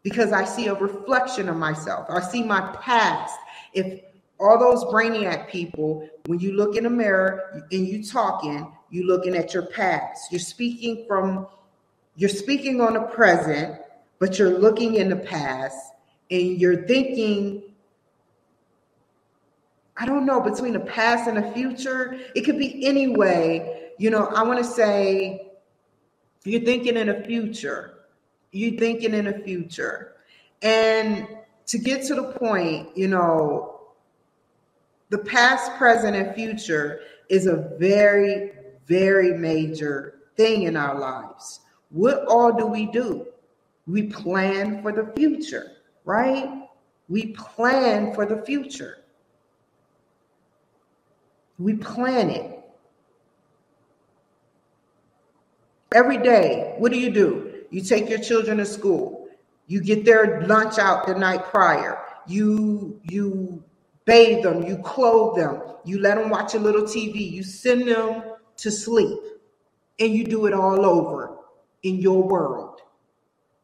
[0.03, 2.07] Because I see a reflection of myself.
[2.09, 3.35] I see my past.
[3.73, 4.01] If
[4.39, 9.35] all those brainiac people, when you look in a mirror and you talking, you looking
[9.35, 10.31] at your past.
[10.31, 11.47] You're speaking from
[12.17, 13.77] you're speaking on the present,
[14.19, 15.91] but you're looking in the past
[16.31, 17.63] and you're thinking
[19.97, 22.19] I don't know, between the past and the future.
[22.35, 23.91] It could be any way.
[23.97, 25.51] You know, I want to say
[26.43, 27.99] you're thinking in the future.
[28.51, 30.15] You're thinking in the future.
[30.61, 31.27] And
[31.67, 33.81] to get to the point, you know,
[35.09, 38.51] the past, present, and future is a very,
[38.87, 41.61] very major thing in our lives.
[41.89, 43.27] What all do we do?
[43.87, 45.71] We plan for the future,
[46.03, 46.67] right?
[47.07, 49.04] We plan for the future.
[51.57, 52.59] We plan it.
[55.93, 57.63] Every day, what do you do?
[57.69, 59.27] You take your children to school.
[59.67, 61.99] You get their lunch out the night prior.
[62.27, 63.63] You you
[64.05, 68.23] bathe them, you clothe them, you let them watch a little TV, you send them
[68.57, 69.19] to sleep,
[69.99, 71.37] and you do it all over
[71.83, 72.81] in your world.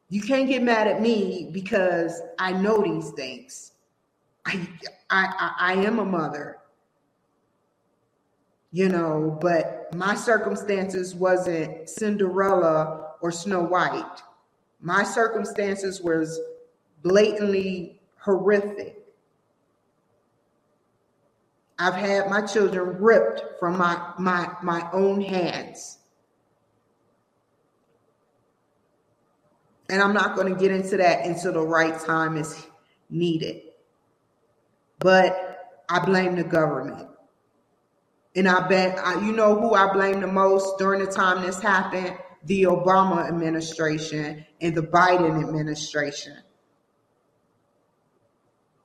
[0.09, 3.74] You can't get mad at me because I know these things.
[4.45, 4.68] I
[5.09, 6.57] I I, am a mother.
[8.72, 14.22] You know, but my circumstances wasn't Cinderella or Snow White.
[14.80, 16.39] My circumstances was
[17.03, 18.97] blatantly horrific.
[21.78, 25.97] I've had my children ripped from my my my own hands.
[29.89, 32.65] And I'm not going to get into that until the right time is
[33.09, 33.63] needed.
[34.99, 37.11] But I blame the government.
[38.36, 41.61] And I bet I, you know who I blame the most during the time this
[41.61, 42.17] happened?
[42.45, 46.38] The Obama administration and the Biden administration.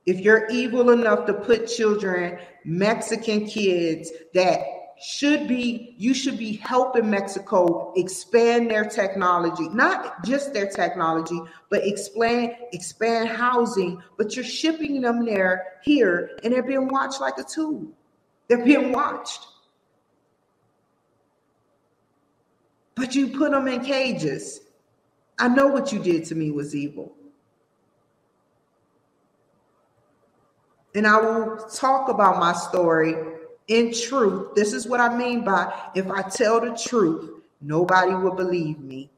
[0.05, 4.61] If you're evil enough to put children, Mexican kids that
[4.99, 11.39] should be you should be helping Mexico expand their technology, not just their technology,
[11.69, 14.01] but expand expand housing.
[14.17, 17.87] But you're shipping them there here, and they're being watched like a tool.
[18.47, 19.45] They're being watched.
[22.95, 24.61] But you put them in cages.
[25.37, 27.13] I know what you did to me was evil.
[30.95, 33.15] And I will talk about my story
[33.67, 34.55] in truth.
[34.55, 37.29] This is what I mean by if I tell the truth,
[37.61, 39.11] nobody will believe me.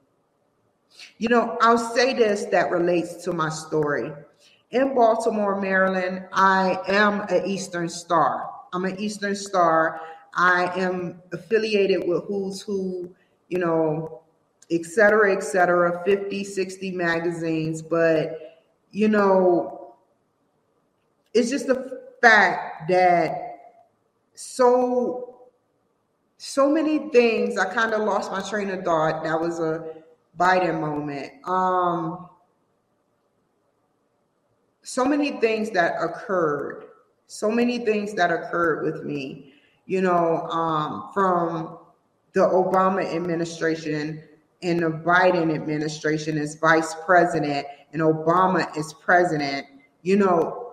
[1.17, 4.11] You know, I'll say this that relates to my story.
[4.71, 8.49] In Baltimore, Maryland, I am an Eastern Star.
[8.73, 10.01] I'm an Eastern Star.
[10.33, 13.13] I am affiliated with Who's Who,
[13.49, 14.21] you know,
[14.71, 17.81] et cetera, et cetera, 50, 60 magazines.
[17.81, 18.59] But,
[18.91, 19.95] you know,
[21.33, 23.49] it's just the fact that
[24.35, 25.49] so
[26.37, 29.95] so many things i kind of lost my train of thought that was a
[30.39, 32.29] biden moment um
[34.81, 36.85] so many things that occurred
[37.31, 39.53] so many things that occurred with me
[39.85, 41.77] you know um from
[42.33, 44.21] the obama administration
[44.63, 49.65] and the biden administration as vice president and obama as president
[50.01, 50.69] you know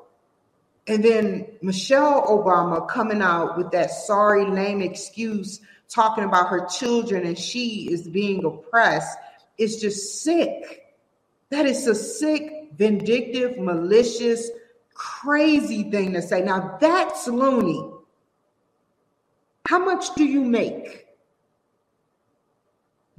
[0.88, 7.26] and then Michelle Obama coming out with that sorry, lame excuse, talking about her children
[7.26, 9.18] and she is being oppressed,
[9.58, 10.94] is just sick.
[11.50, 14.48] That is a sick, vindictive, malicious,
[14.96, 16.42] crazy thing to say.
[16.42, 17.92] Now that's loony.
[19.68, 21.06] How much do you make?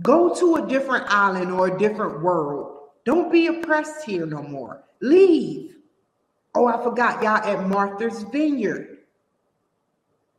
[0.02, 2.90] Go to a different island or a different world.
[3.06, 4.84] Don't be oppressed here no more.
[5.02, 5.76] Leave.
[6.56, 9.00] Oh, I forgot y'all at Martha's Vineyard,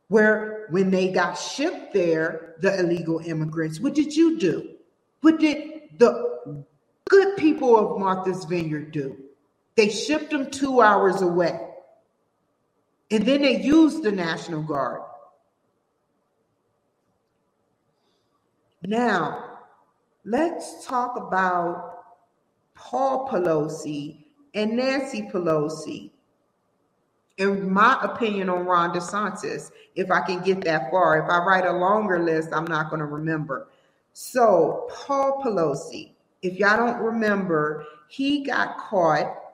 [0.08, 4.70] where when they got shipped there, the illegal immigrants, what did you do?
[5.20, 6.64] What did the
[7.08, 9.16] good people of Martha's Vineyard do?
[9.78, 11.56] They shipped them two hours away.
[13.12, 15.02] And then they used the National Guard.
[18.82, 19.60] Now,
[20.24, 22.06] let's talk about
[22.74, 26.10] Paul Pelosi and Nancy Pelosi.
[27.36, 31.22] In my opinion on Ron DeSantis, if I can get that far.
[31.22, 33.68] If I write a longer list, I'm not going to remember.
[34.12, 36.10] So, Paul Pelosi,
[36.42, 39.44] if y'all don't remember, he got caught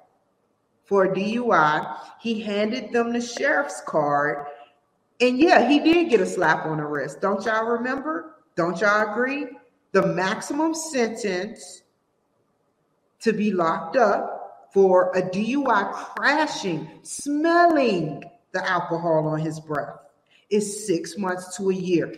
[0.84, 1.98] for a DUI.
[2.20, 4.46] He handed them the sheriff's card.
[5.20, 7.20] And yeah, he did get a slap on the wrist.
[7.20, 8.36] Don't y'all remember?
[8.56, 9.46] Don't y'all agree?
[9.92, 11.82] The maximum sentence
[13.20, 19.98] to be locked up for a DUI crashing, smelling the alcohol on his breath
[20.50, 22.14] is six months to a year.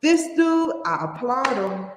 [0.00, 1.90] This dude, I applaud him.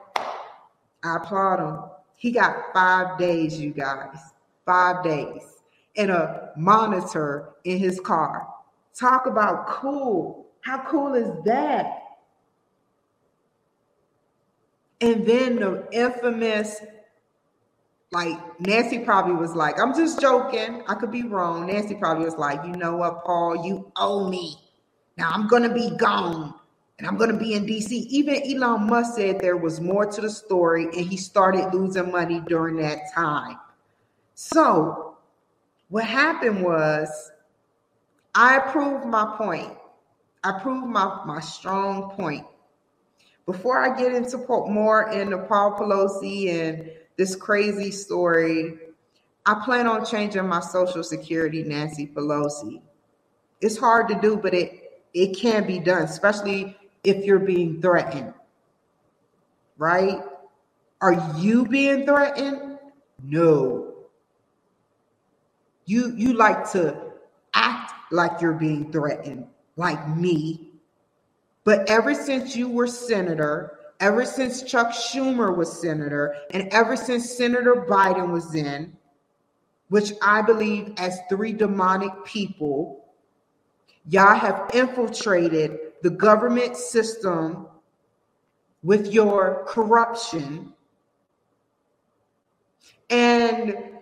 [1.04, 1.90] I applaud him.
[2.16, 4.18] He got five days, you guys.
[4.66, 5.57] Five days.
[5.98, 8.48] And a monitor in his car.
[8.94, 10.48] Talk about cool.
[10.62, 12.04] How cool is that?
[15.02, 16.82] And then the infamous
[18.12, 20.84] like Nancy probably was like, I'm just joking.
[20.88, 21.68] I could be wrong.
[21.68, 24.56] Nancy probably was like, you know what, Paul, you owe me.
[25.18, 26.54] Now I'm gonna be gone
[26.98, 27.92] and I'm gonna be in DC.
[27.92, 32.42] Even Elon Musk said there was more to the story, and he started losing money
[32.48, 33.58] during that time.
[34.36, 35.07] So
[35.90, 37.32] what happened was
[38.36, 39.74] I proved my point.
[40.44, 42.46] I proved my, my strong point.
[43.46, 48.78] Before I get into more into Paul Pelosi and this crazy story.
[49.46, 52.82] I plan on changing my social security, Nancy Pelosi.
[53.60, 58.34] It's hard to do, but it it can be done, especially if you're being threatened.
[59.78, 60.22] Right?
[61.02, 62.78] Are you being threatened?
[63.24, 63.77] No.
[65.88, 66.96] You you like to
[67.54, 70.70] act like you're being threatened, like me.
[71.64, 77.32] But ever since you were senator, ever since Chuck Schumer was senator and ever since
[77.32, 78.96] Senator Biden was in,
[79.90, 83.06] which I believe as three demonic people,
[84.10, 87.68] y'all have infiltrated the government system
[88.84, 90.74] with your corruption.
[93.10, 93.97] And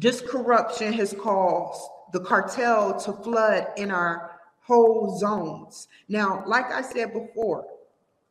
[0.00, 1.82] this corruption has caused
[2.12, 5.88] the cartel to flood in our whole zones.
[6.08, 7.66] Now, like I said before,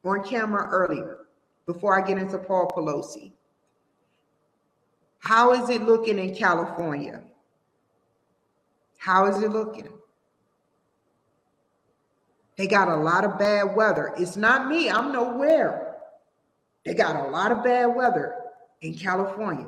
[0.03, 1.27] on camera earlier
[1.65, 3.33] before I get into Paul Pelosi.
[5.19, 7.21] How is it looking in California?
[8.97, 9.89] How is it looking?
[12.57, 14.13] They got a lot of bad weather.
[14.17, 15.95] It's not me, I'm nowhere.
[16.85, 18.35] They got a lot of bad weather
[18.81, 19.67] in California.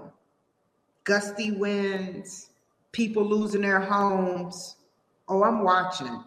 [1.10, 2.52] Gusty winds,
[2.92, 4.76] people losing their homes.
[5.28, 6.24] Oh, I'm watching.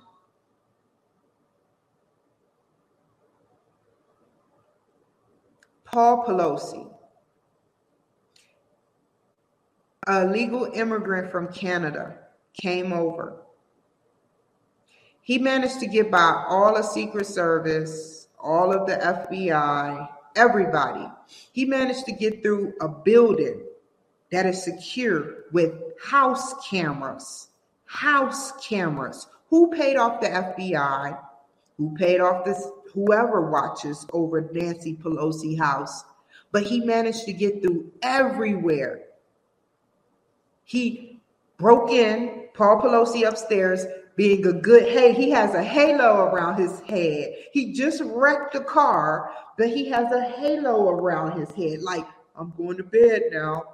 [5.85, 6.93] Paul Pelosi.
[10.09, 12.19] a legal immigrant from Canada
[12.61, 13.37] came over.
[15.21, 21.07] He managed to get by all the Secret Service, all of the FBI, everybody.
[21.53, 23.63] He managed to get through a building
[24.33, 27.49] that is secure with house cameras.
[27.85, 29.29] House cameras.
[29.51, 31.19] Who paid off the FBI?
[31.77, 32.67] Who paid off this?
[32.95, 36.05] Whoever watches over Nancy Pelosi house.
[36.51, 39.03] But he managed to get through everywhere.
[40.65, 41.21] He
[41.59, 43.85] broke in, Paul Pelosi upstairs,
[44.17, 48.61] being a good hey he has a halo around his head he just wrecked the
[48.61, 52.07] car but he has a halo around his head like
[52.37, 53.65] i'm going to bed now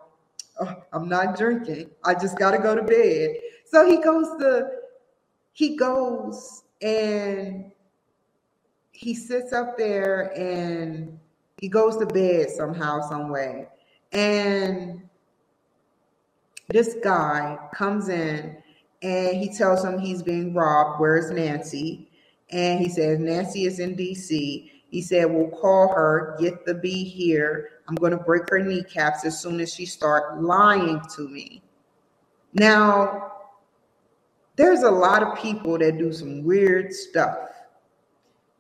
[0.61, 3.31] oh, i'm not drinking i just got to go to bed
[3.65, 4.69] so he goes to
[5.53, 7.71] he goes and
[8.93, 11.19] he sits up there and
[11.61, 13.67] he goes to bed somehow some way
[14.13, 15.03] and
[16.69, 18.57] this guy comes in
[19.03, 21.01] and he tells him he's being robbed.
[21.01, 22.11] Where's Nancy?
[22.51, 24.71] And he says, Nancy is in DC.
[24.91, 27.71] He said, We'll call her, get the B here.
[27.89, 31.63] I'm going to break her kneecaps as soon as she start lying to me.
[32.53, 33.33] Now,
[34.57, 37.39] there's a lot of people that do some weird stuff.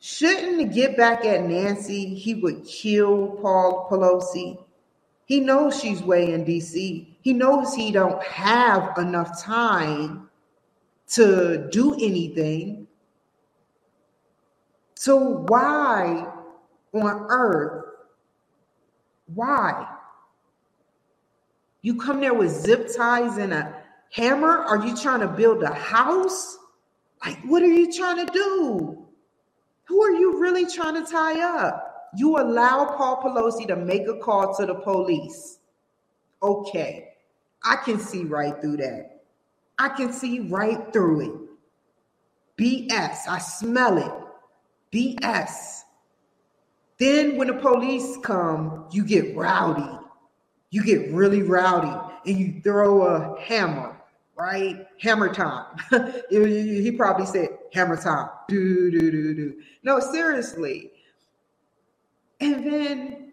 [0.01, 4.64] Shouldn't get back at Nancy, he would kill Paul Pelosi.
[5.24, 7.16] He knows she's way in DC.
[7.20, 10.31] He knows he don't have enough time
[11.09, 12.88] to do anything.
[14.99, 16.26] So why
[16.92, 17.84] on earth?
[19.32, 19.86] Why?
[21.82, 23.80] You come there with zip ties and a
[24.11, 24.59] hammer?
[24.59, 26.59] Are you trying to build a house?
[27.24, 29.07] Like, what are you trying to do?
[29.84, 32.11] Who are you really trying to tie up?
[32.16, 35.61] You allow Paul Pelosi to make a call to the police.
[36.42, 37.11] Okay,
[37.64, 39.20] I can see right through that.
[39.78, 42.90] I can see right through it.
[42.90, 43.28] BS.
[43.28, 44.28] I smell it.
[44.93, 45.82] BS.
[46.99, 49.99] Then when the police come, you get rowdy.
[50.70, 53.97] You get really rowdy and you throw a hammer,
[54.36, 54.86] right?
[55.01, 55.66] Hammer time.
[56.30, 58.28] he probably said hammer time.
[58.49, 59.55] Do, do, do, do.
[59.82, 60.91] No, seriously.
[62.41, 63.32] And then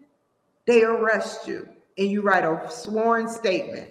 [0.66, 3.90] they arrest you and you write a sworn statement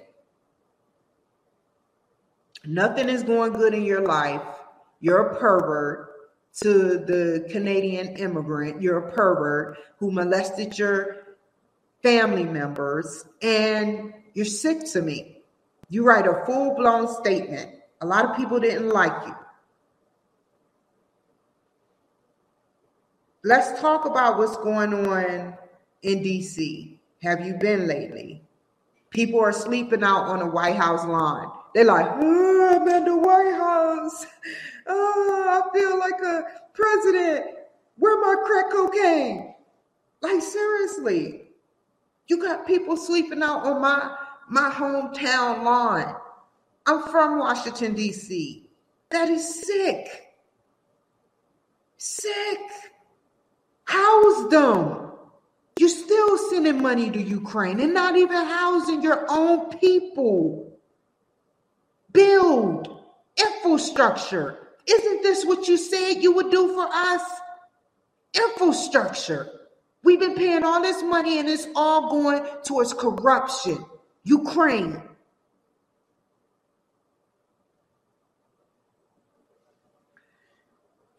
[2.68, 4.42] nothing is going good in your life,
[5.00, 6.12] you're a pervert
[6.62, 11.18] to the Canadian immigrant, you're a pervert who molested your
[12.02, 15.42] family members, and you're sick to me.
[15.90, 17.72] You write a full blown statement.
[18.02, 19.36] A lot of people didn't like you.
[23.44, 25.58] Let's talk about what's going on
[26.02, 26.98] in DC.
[27.22, 28.44] Have you been lately?
[29.12, 31.52] People are sleeping out on the White House lawn.
[31.74, 34.26] They're like, oh, I'm at the White House.
[34.88, 37.46] Oh, I feel like a president.
[37.98, 39.54] Where my crack cocaine?
[40.22, 41.50] Like seriously,
[42.28, 44.16] you got people sleeping out on my
[44.50, 46.16] my hometown lawn.
[46.86, 48.70] I'm from Washington D.C.
[49.10, 50.08] That is sick.
[51.98, 52.60] Sick.
[53.86, 55.12] House them.
[55.80, 60.80] You're still sending money to Ukraine and not even housing your own people
[62.14, 63.04] build
[63.38, 64.65] infrastructure.
[64.88, 67.22] Isn't this what you said you would do for us?
[68.36, 69.50] Infrastructure.
[70.04, 73.84] We've been paying all this money and it's all going towards corruption.
[74.24, 75.02] Ukraine.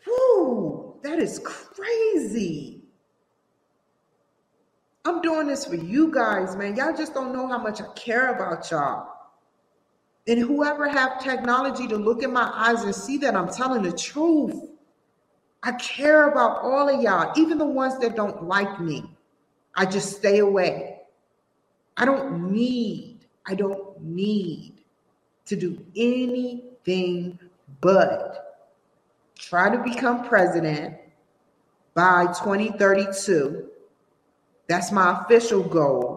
[0.05, 2.83] Whew, that is crazy.
[5.05, 6.77] I'm doing this for you guys, man.
[6.77, 9.16] Y'all just don't know how much I care about y'all.
[10.29, 13.93] And whoever have technology to look in my eyes and see that I'm telling the
[13.93, 14.71] truth.
[15.63, 19.05] I care about all of y'all, even the ones that don't like me.
[19.75, 21.01] I just stay away.
[21.97, 24.83] I don't need, I don't need
[25.47, 27.39] to do anything
[27.81, 28.65] but
[29.39, 30.97] try to become president
[31.95, 33.69] by 2032.
[34.69, 36.16] That's my official goal.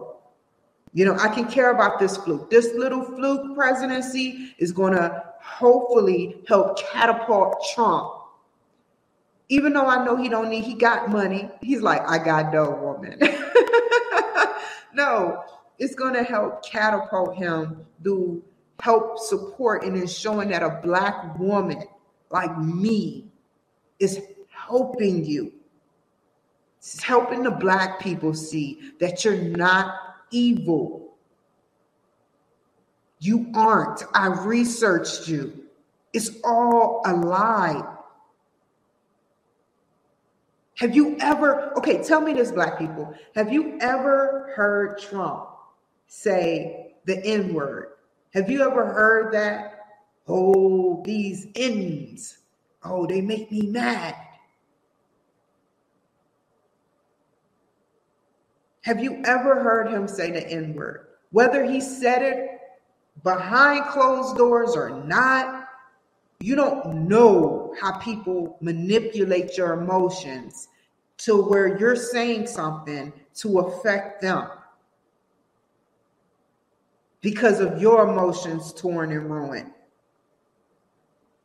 [0.93, 2.49] You know, I can care about this fluke.
[2.49, 8.13] This little fluke presidency is going to hopefully help catapult Trump.
[9.49, 11.49] Even though I know he don't need, he got money.
[11.61, 13.19] He's like, I got no woman.
[14.93, 15.43] no,
[15.77, 18.43] it's going to help catapult him to
[18.79, 21.83] help support and ensuring that a black woman
[22.29, 23.25] like me
[23.99, 25.51] is helping you.
[26.79, 31.15] It's helping the black people see that you're not evil.
[33.19, 34.03] You aren't.
[34.13, 35.65] I researched you.
[36.13, 37.83] It's all a lie.
[40.77, 43.13] Have you ever, okay, tell me this, black people.
[43.35, 45.49] Have you ever heard Trump
[46.07, 47.89] say the N word?
[48.33, 49.85] Have you ever heard that?
[50.27, 52.39] Oh, these N's.
[52.83, 54.15] Oh, they make me mad.
[58.89, 61.09] Have you ever heard him say the N word?
[61.29, 62.59] Whether he said it
[63.21, 65.67] behind closed doors or not,
[66.39, 70.69] you don't know how people manipulate your emotions
[71.17, 74.49] to where you're saying something to affect them
[77.21, 79.71] because of your emotions torn and ruined.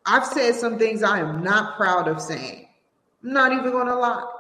[0.07, 2.71] I've said some things I am not proud of saying.
[3.23, 4.31] I'm not even going to lie.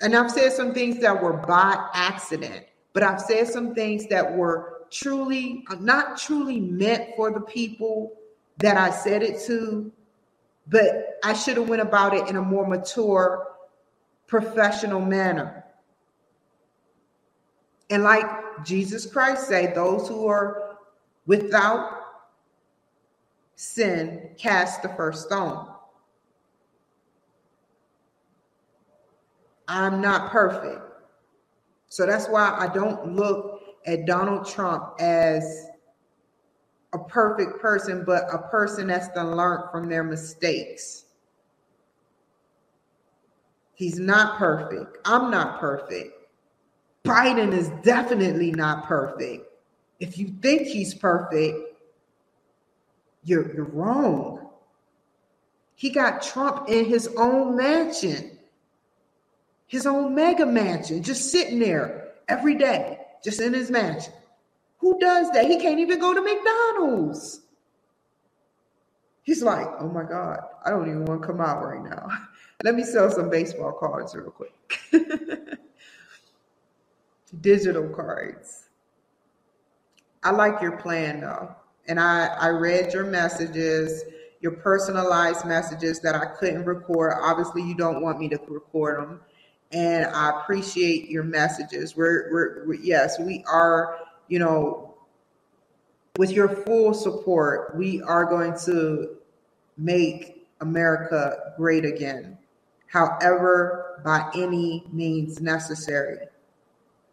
[0.00, 4.36] And I've said some things that were by accident, but I've said some things that
[4.36, 8.16] were truly, not truly meant for the people
[8.58, 9.92] that I said it to,
[10.68, 13.46] but I should have went about it in a more mature,
[14.26, 15.64] professional manner.
[17.90, 18.24] And like
[18.64, 20.78] Jesus Christ say, those who are
[21.26, 22.00] without
[23.56, 25.69] sin cast the first stone.
[29.70, 30.82] I'm not perfect.
[31.86, 35.68] So that's why I don't look at Donald Trump as
[36.92, 41.04] a perfect person, but a person that's done learned from their mistakes.
[43.74, 44.98] He's not perfect.
[45.04, 46.14] I'm not perfect.
[47.04, 49.46] Biden is definitely not perfect.
[50.00, 51.56] If you think he's perfect,
[53.22, 54.48] you're, you're wrong.
[55.76, 58.36] He got Trump in his own mansion,
[59.70, 64.12] his own mega mansion, just sitting there every day, just in his mansion.
[64.78, 65.44] Who does that?
[65.44, 67.42] He can't even go to McDonald's.
[69.22, 72.08] He's like, oh my God, I don't even want to come out right now.
[72.64, 74.52] Let me sell some baseball cards real quick.
[77.40, 78.70] Digital cards.
[80.24, 81.54] I like your plan though.
[81.86, 84.02] And I, I read your messages,
[84.40, 87.14] your personalized messages that I couldn't record.
[87.20, 89.20] Obviously, you don't want me to record them.
[89.72, 91.96] And I appreciate your messages.
[91.96, 93.98] We're, we're, we're yes, we are,
[94.28, 94.94] you know,
[96.16, 99.16] with your full support, we are going to
[99.78, 102.36] make America great again.
[102.88, 106.26] However, by any means necessary.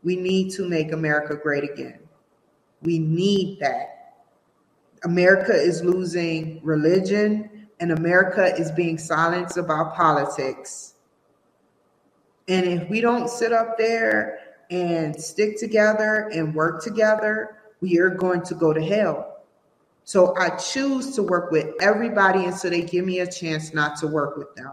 [0.03, 1.99] We need to make America great again.
[2.81, 4.15] We need that.
[5.03, 10.95] America is losing religion and America is being silenced about politics.
[12.47, 14.39] And if we don't sit up there
[14.69, 19.43] and stick together and work together, we are going to go to hell.
[20.03, 24.07] So I choose to work with everybody until they give me a chance not to
[24.07, 24.71] work with them.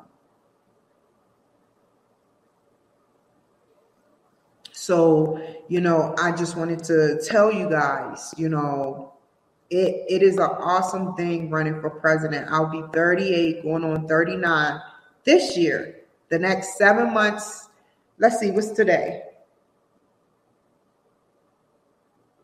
[4.71, 9.15] So, you know, I just wanted to tell you guys, you know,
[9.71, 12.49] it, it is an awesome thing running for president.
[12.51, 14.81] I'll be 38, going on 39
[15.25, 16.01] this year.
[16.29, 17.64] The next seven months,
[18.19, 19.23] let's see, what's today?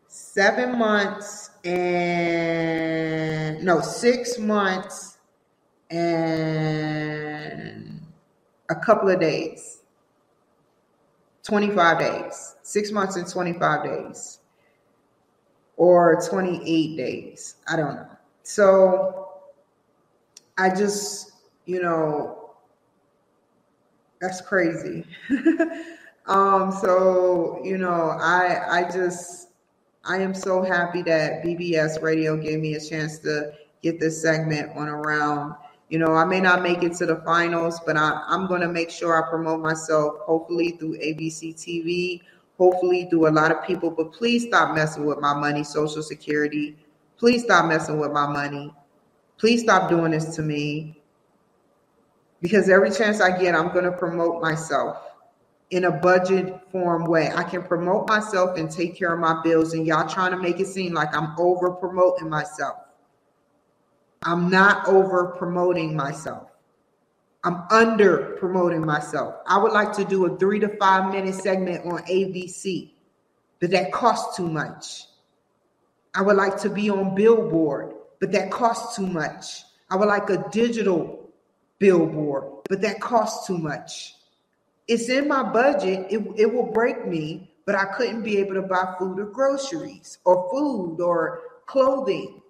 [0.09, 5.19] Seven months and no, six months
[5.91, 8.01] and
[8.69, 9.79] a couple of days.
[11.43, 12.57] 25 days.
[12.63, 14.39] Six months and 25 days
[15.77, 17.57] or 28 days.
[17.69, 18.07] I don't know.
[18.43, 19.29] So
[20.59, 21.33] I just,
[21.65, 22.40] you know,
[24.21, 25.05] that's crazy.
[26.27, 29.49] um, so, you know, I I just
[30.05, 33.53] I am so happy that BBS radio gave me a chance to
[33.83, 35.55] get this segment on around.
[35.89, 38.69] You know, I may not make it to the finals, but I, I'm going to
[38.69, 42.21] make sure I promote myself, hopefully through ABC TV
[42.61, 43.91] hopefully through a lot of people.
[43.91, 46.77] But please stop messing with my money, Social Security.
[47.17, 48.73] Please stop messing with my money.
[49.39, 51.00] Please stop doing this to me.
[52.41, 54.97] Because every chance I get, I'm going to promote myself
[55.71, 57.31] in a budget form way.
[57.35, 60.59] I can promote myself and take care of my bills, and y'all trying to make
[60.59, 62.77] it seem like I'm over promoting myself.
[64.23, 66.49] I'm not over promoting myself.
[67.43, 69.37] I'm under promoting myself.
[69.47, 72.91] I would like to do a three to five minute segment on ABC,
[73.61, 75.05] but that costs too much.
[76.15, 79.63] I would like to be on Billboard, but that costs too much.
[79.89, 81.20] I would like a digital
[81.81, 84.15] billboard, but that costs too much.
[84.87, 86.07] It's in my budget.
[86.11, 90.19] It, it will break me, but I couldn't be able to buy food or groceries
[90.25, 92.41] or food or clothing.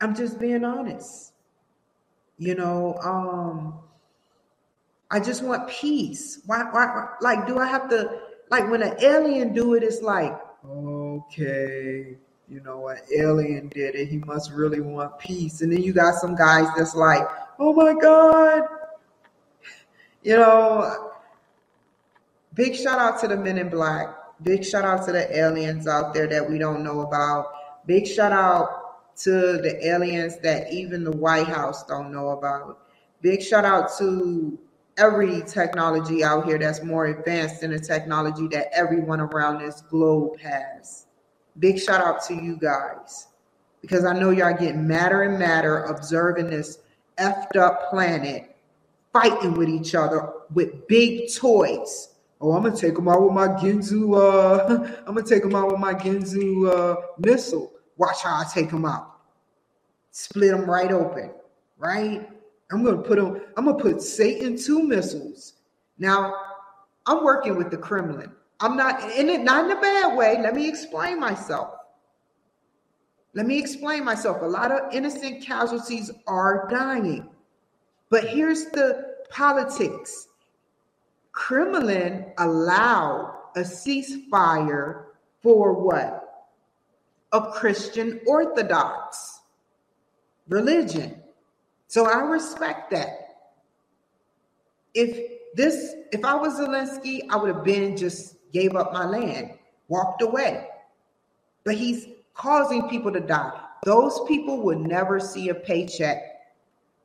[0.00, 1.32] I'm just being honest.
[2.38, 3.78] You know, um,
[5.10, 6.40] I just want peace.
[6.46, 8.20] Why, why, why, like, do I have to,
[8.50, 12.18] like, when an alien do it, it's like, okay,
[12.48, 14.06] you know, an alien did it.
[14.08, 15.62] He must really want peace.
[15.62, 17.26] And then you got some guys that's like,
[17.58, 18.62] oh my God.
[20.22, 21.12] You know,
[22.54, 24.08] big shout out to the men in black.
[24.42, 27.46] Big shout out to the aliens out there that we don't know about.
[27.86, 32.78] Big shout out to the aliens that even the White House don't know about.
[33.22, 34.58] Big shout out to
[34.98, 40.38] every technology out here that's more advanced than the technology that everyone around this globe
[40.38, 41.05] has.
[41.58, 43.28] Big shout out to you guys
[43.80, 46.78] because I know y'all getting madder and madder observing this
[47.18, 48.56] effed up planet
[49.12, 52.14] fighting with each other with big toys.
[52.40, 54.14] Oh, I'm gonna take them out with my Ginsu.
[54.14, 57.72] Uh, I'm gonna take them out with my Ginsu uh, missile.
[57.96, 59.20] Watch how I take them out.
[60.10, 61.30] Split them right open,
[61.78, 62.28] right?
[62.70, 63.40] I'm gonna put them.
[63.56, 65.54] I'm gonna put Satan two missiles.
[65.98, 66.34] Now,
[67.06, 68.32] I'm working with the Kremlin.
[68.60, 70.40] I'm not in it, not in a bad way.
[70.40, 71.74] Let me explain myself.
[73.34, 74.40] Let me explain myself.
[74.40, 77.28] A lot of innocent casualties are dying.
[78.08, 80.28] But here's the politics.
[81.32, 85.04] Kremlin allowed a ceasefire
[85.42, 86.22] for what?
[87.32, 89.40] A Christian Orthodox
[90.48, 91.22] religion.
[91.88, 93.08] So I respect that.
[94.94, 99.52] If this, if I was Zelensky, I would have been just gave up my land,
[99.88, 100.68] walked away.
[101.64, 103.60] But he's causing people to die.
[103.84, 106.18] Those people would never see a paycheck.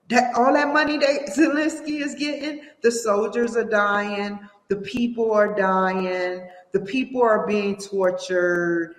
[0.09, 5.55] That all that money that Zelensky is getting, the soldiers are dying, the people are
[5.55, 8.95] dying, the people are being tortured.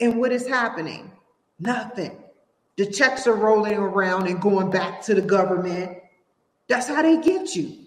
[0.00, 1.12] And what is happening?
[1.58, 2.18] Nothing.
[2.76, 5.98] The checks are rolling around and going back to the government.
[6.68, 7.81] That's how they get you.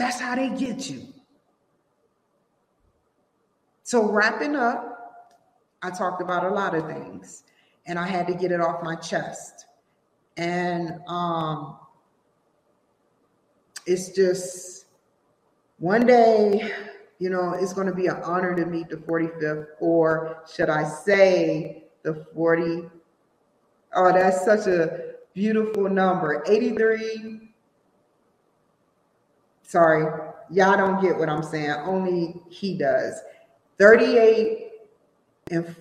[0.00, 1.08] That's how they get you.
[3.82, 5.28] So, wrapping up,
[5.82, 7.44] I talked about a lot of things
[7.84, 9.66] and I had to get it off my chest.
[10.38, 11.76] And um,
[13.84, 14.86] it's just
[15.80, 16.72] one day,
[17.18, 20.88] you know, it's going to be an honor to meet the 45th, or should I
[20.88, 22.88] say, the 40.
[23.94, 26.42] Oh, that's such a beautiful number.
[26.46, 27.39] 83
[29.70, 30.02] Sorry,
[30.50, 31.70] y'all don't get what I'm saying.
[31.70, 33.22] Only he does.
[33.78, 34.72] 38
[35.52, 35.76] and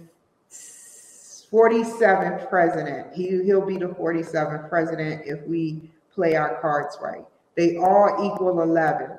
[0.51, 3.15] 47th president.
[3.15, 7.25] He, he'll be the 47th president if we play our cards right.
[7.55, 9.09] They all equal 11.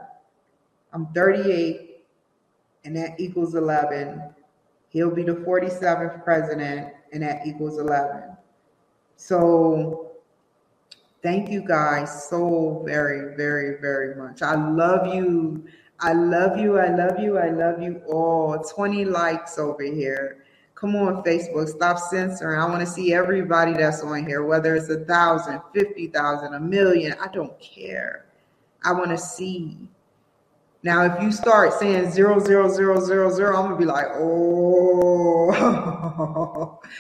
[0.92, 2.04] I'm 38,
[2.84, 4.22] and that equals 11.
[4.90, 8.36] He'll be the 47th president, and that equals 11.
[9.16, 10.09] So
[11.22, 14.42] Thank you guys so very, very, very much.
[14.42, 15.64] I love you.
[16.00, 16.78] I love you.
[16.78, 17.36] I love you.
[17.38, 18.58] I love you all.
[18.58, 20.44] 20 likes over here.
[20.74, 21.68] Come on, Facebook.
[21.68, 22.58] Stop censoring.
[22.58, 26.60] I want to see everybody that's on here, whether it's a thousand, fifty thousand, a
[26.60, 27.14] million.
[27.20, 28.24] I don't care.
[28.82, 29.76] I want to see.
[30.82, 35.50] Now, if you start saying zero, zero, zero, zero, zero, I'm gonna be like, oh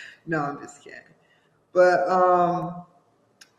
[0.26, 1.00] no, I'm just kidding.
[1.72, 2.84] But um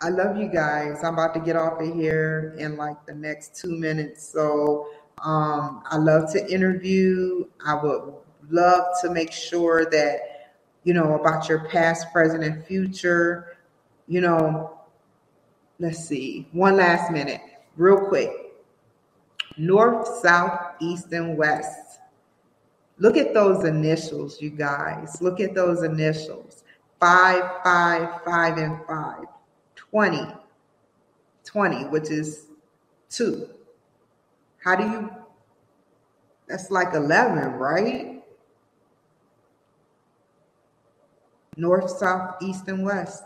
[0.03, 1.03] I love you guys.
[1.03, 4.27] I'm about to get off of here in like the next two minutes.
[4.27, 4.87] So
[5.23, 7.45] um, I love to interview.
[7.63, 8.13] I would
[8.49, 13.57] love to make sure that, you know, about your past, present, and future.
[14.07, 14.79] You know,
[15.77, 17.41] let's see, one last minute,
[17.77, 18.31] real quick.
[19.55, 21.99] North, south, east, and west.
[22.97, 25.21] Look at those initials, you guys.
[25.21, 26.63] Look at those initials.
[26.99, 29.25] Five, five, five, and five.
[29.91, 30.25] 20,
[31.43, 32.47] 20, which is
[33.09, 33.47] 2.
[34.63, 35.09] How do you,
[36.47, 38.23] that's like 11, right?
[41.57, 43.23] North, south, east, and west.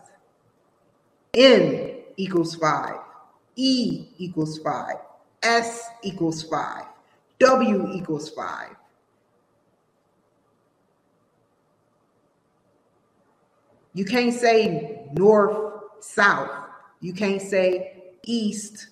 [1.35, 2.95] N equals 5.
[3.55, 4.95] E equals 5.
[5.43, 6.83] S equals 5.
[7.39, 8.69] W equals 5.
[13.93, 15.74] You can't say north
[16.05, 16.51] south.
[16.99, 18.87] You can't say east,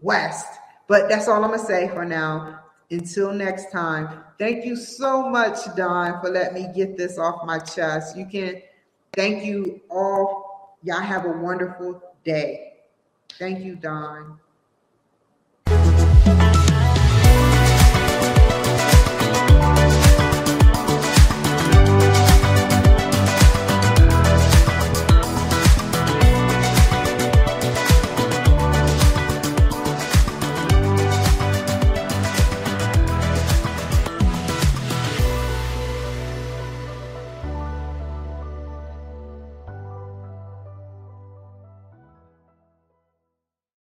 [0.00, 0.46] west.
[0.88, 2.60] But that's all I'm going to say for now.
[2.90, 7.58] Until next time, thank you so much, Don, for letting me get this off my
[7.58, 8.16] chest.
[8.16, 8.62] You can
[9.12, 10.76] thank you all.
[10.84, 12.74] Y'all have a wonderful day.
[13.38, 14.38] Thank you, Don.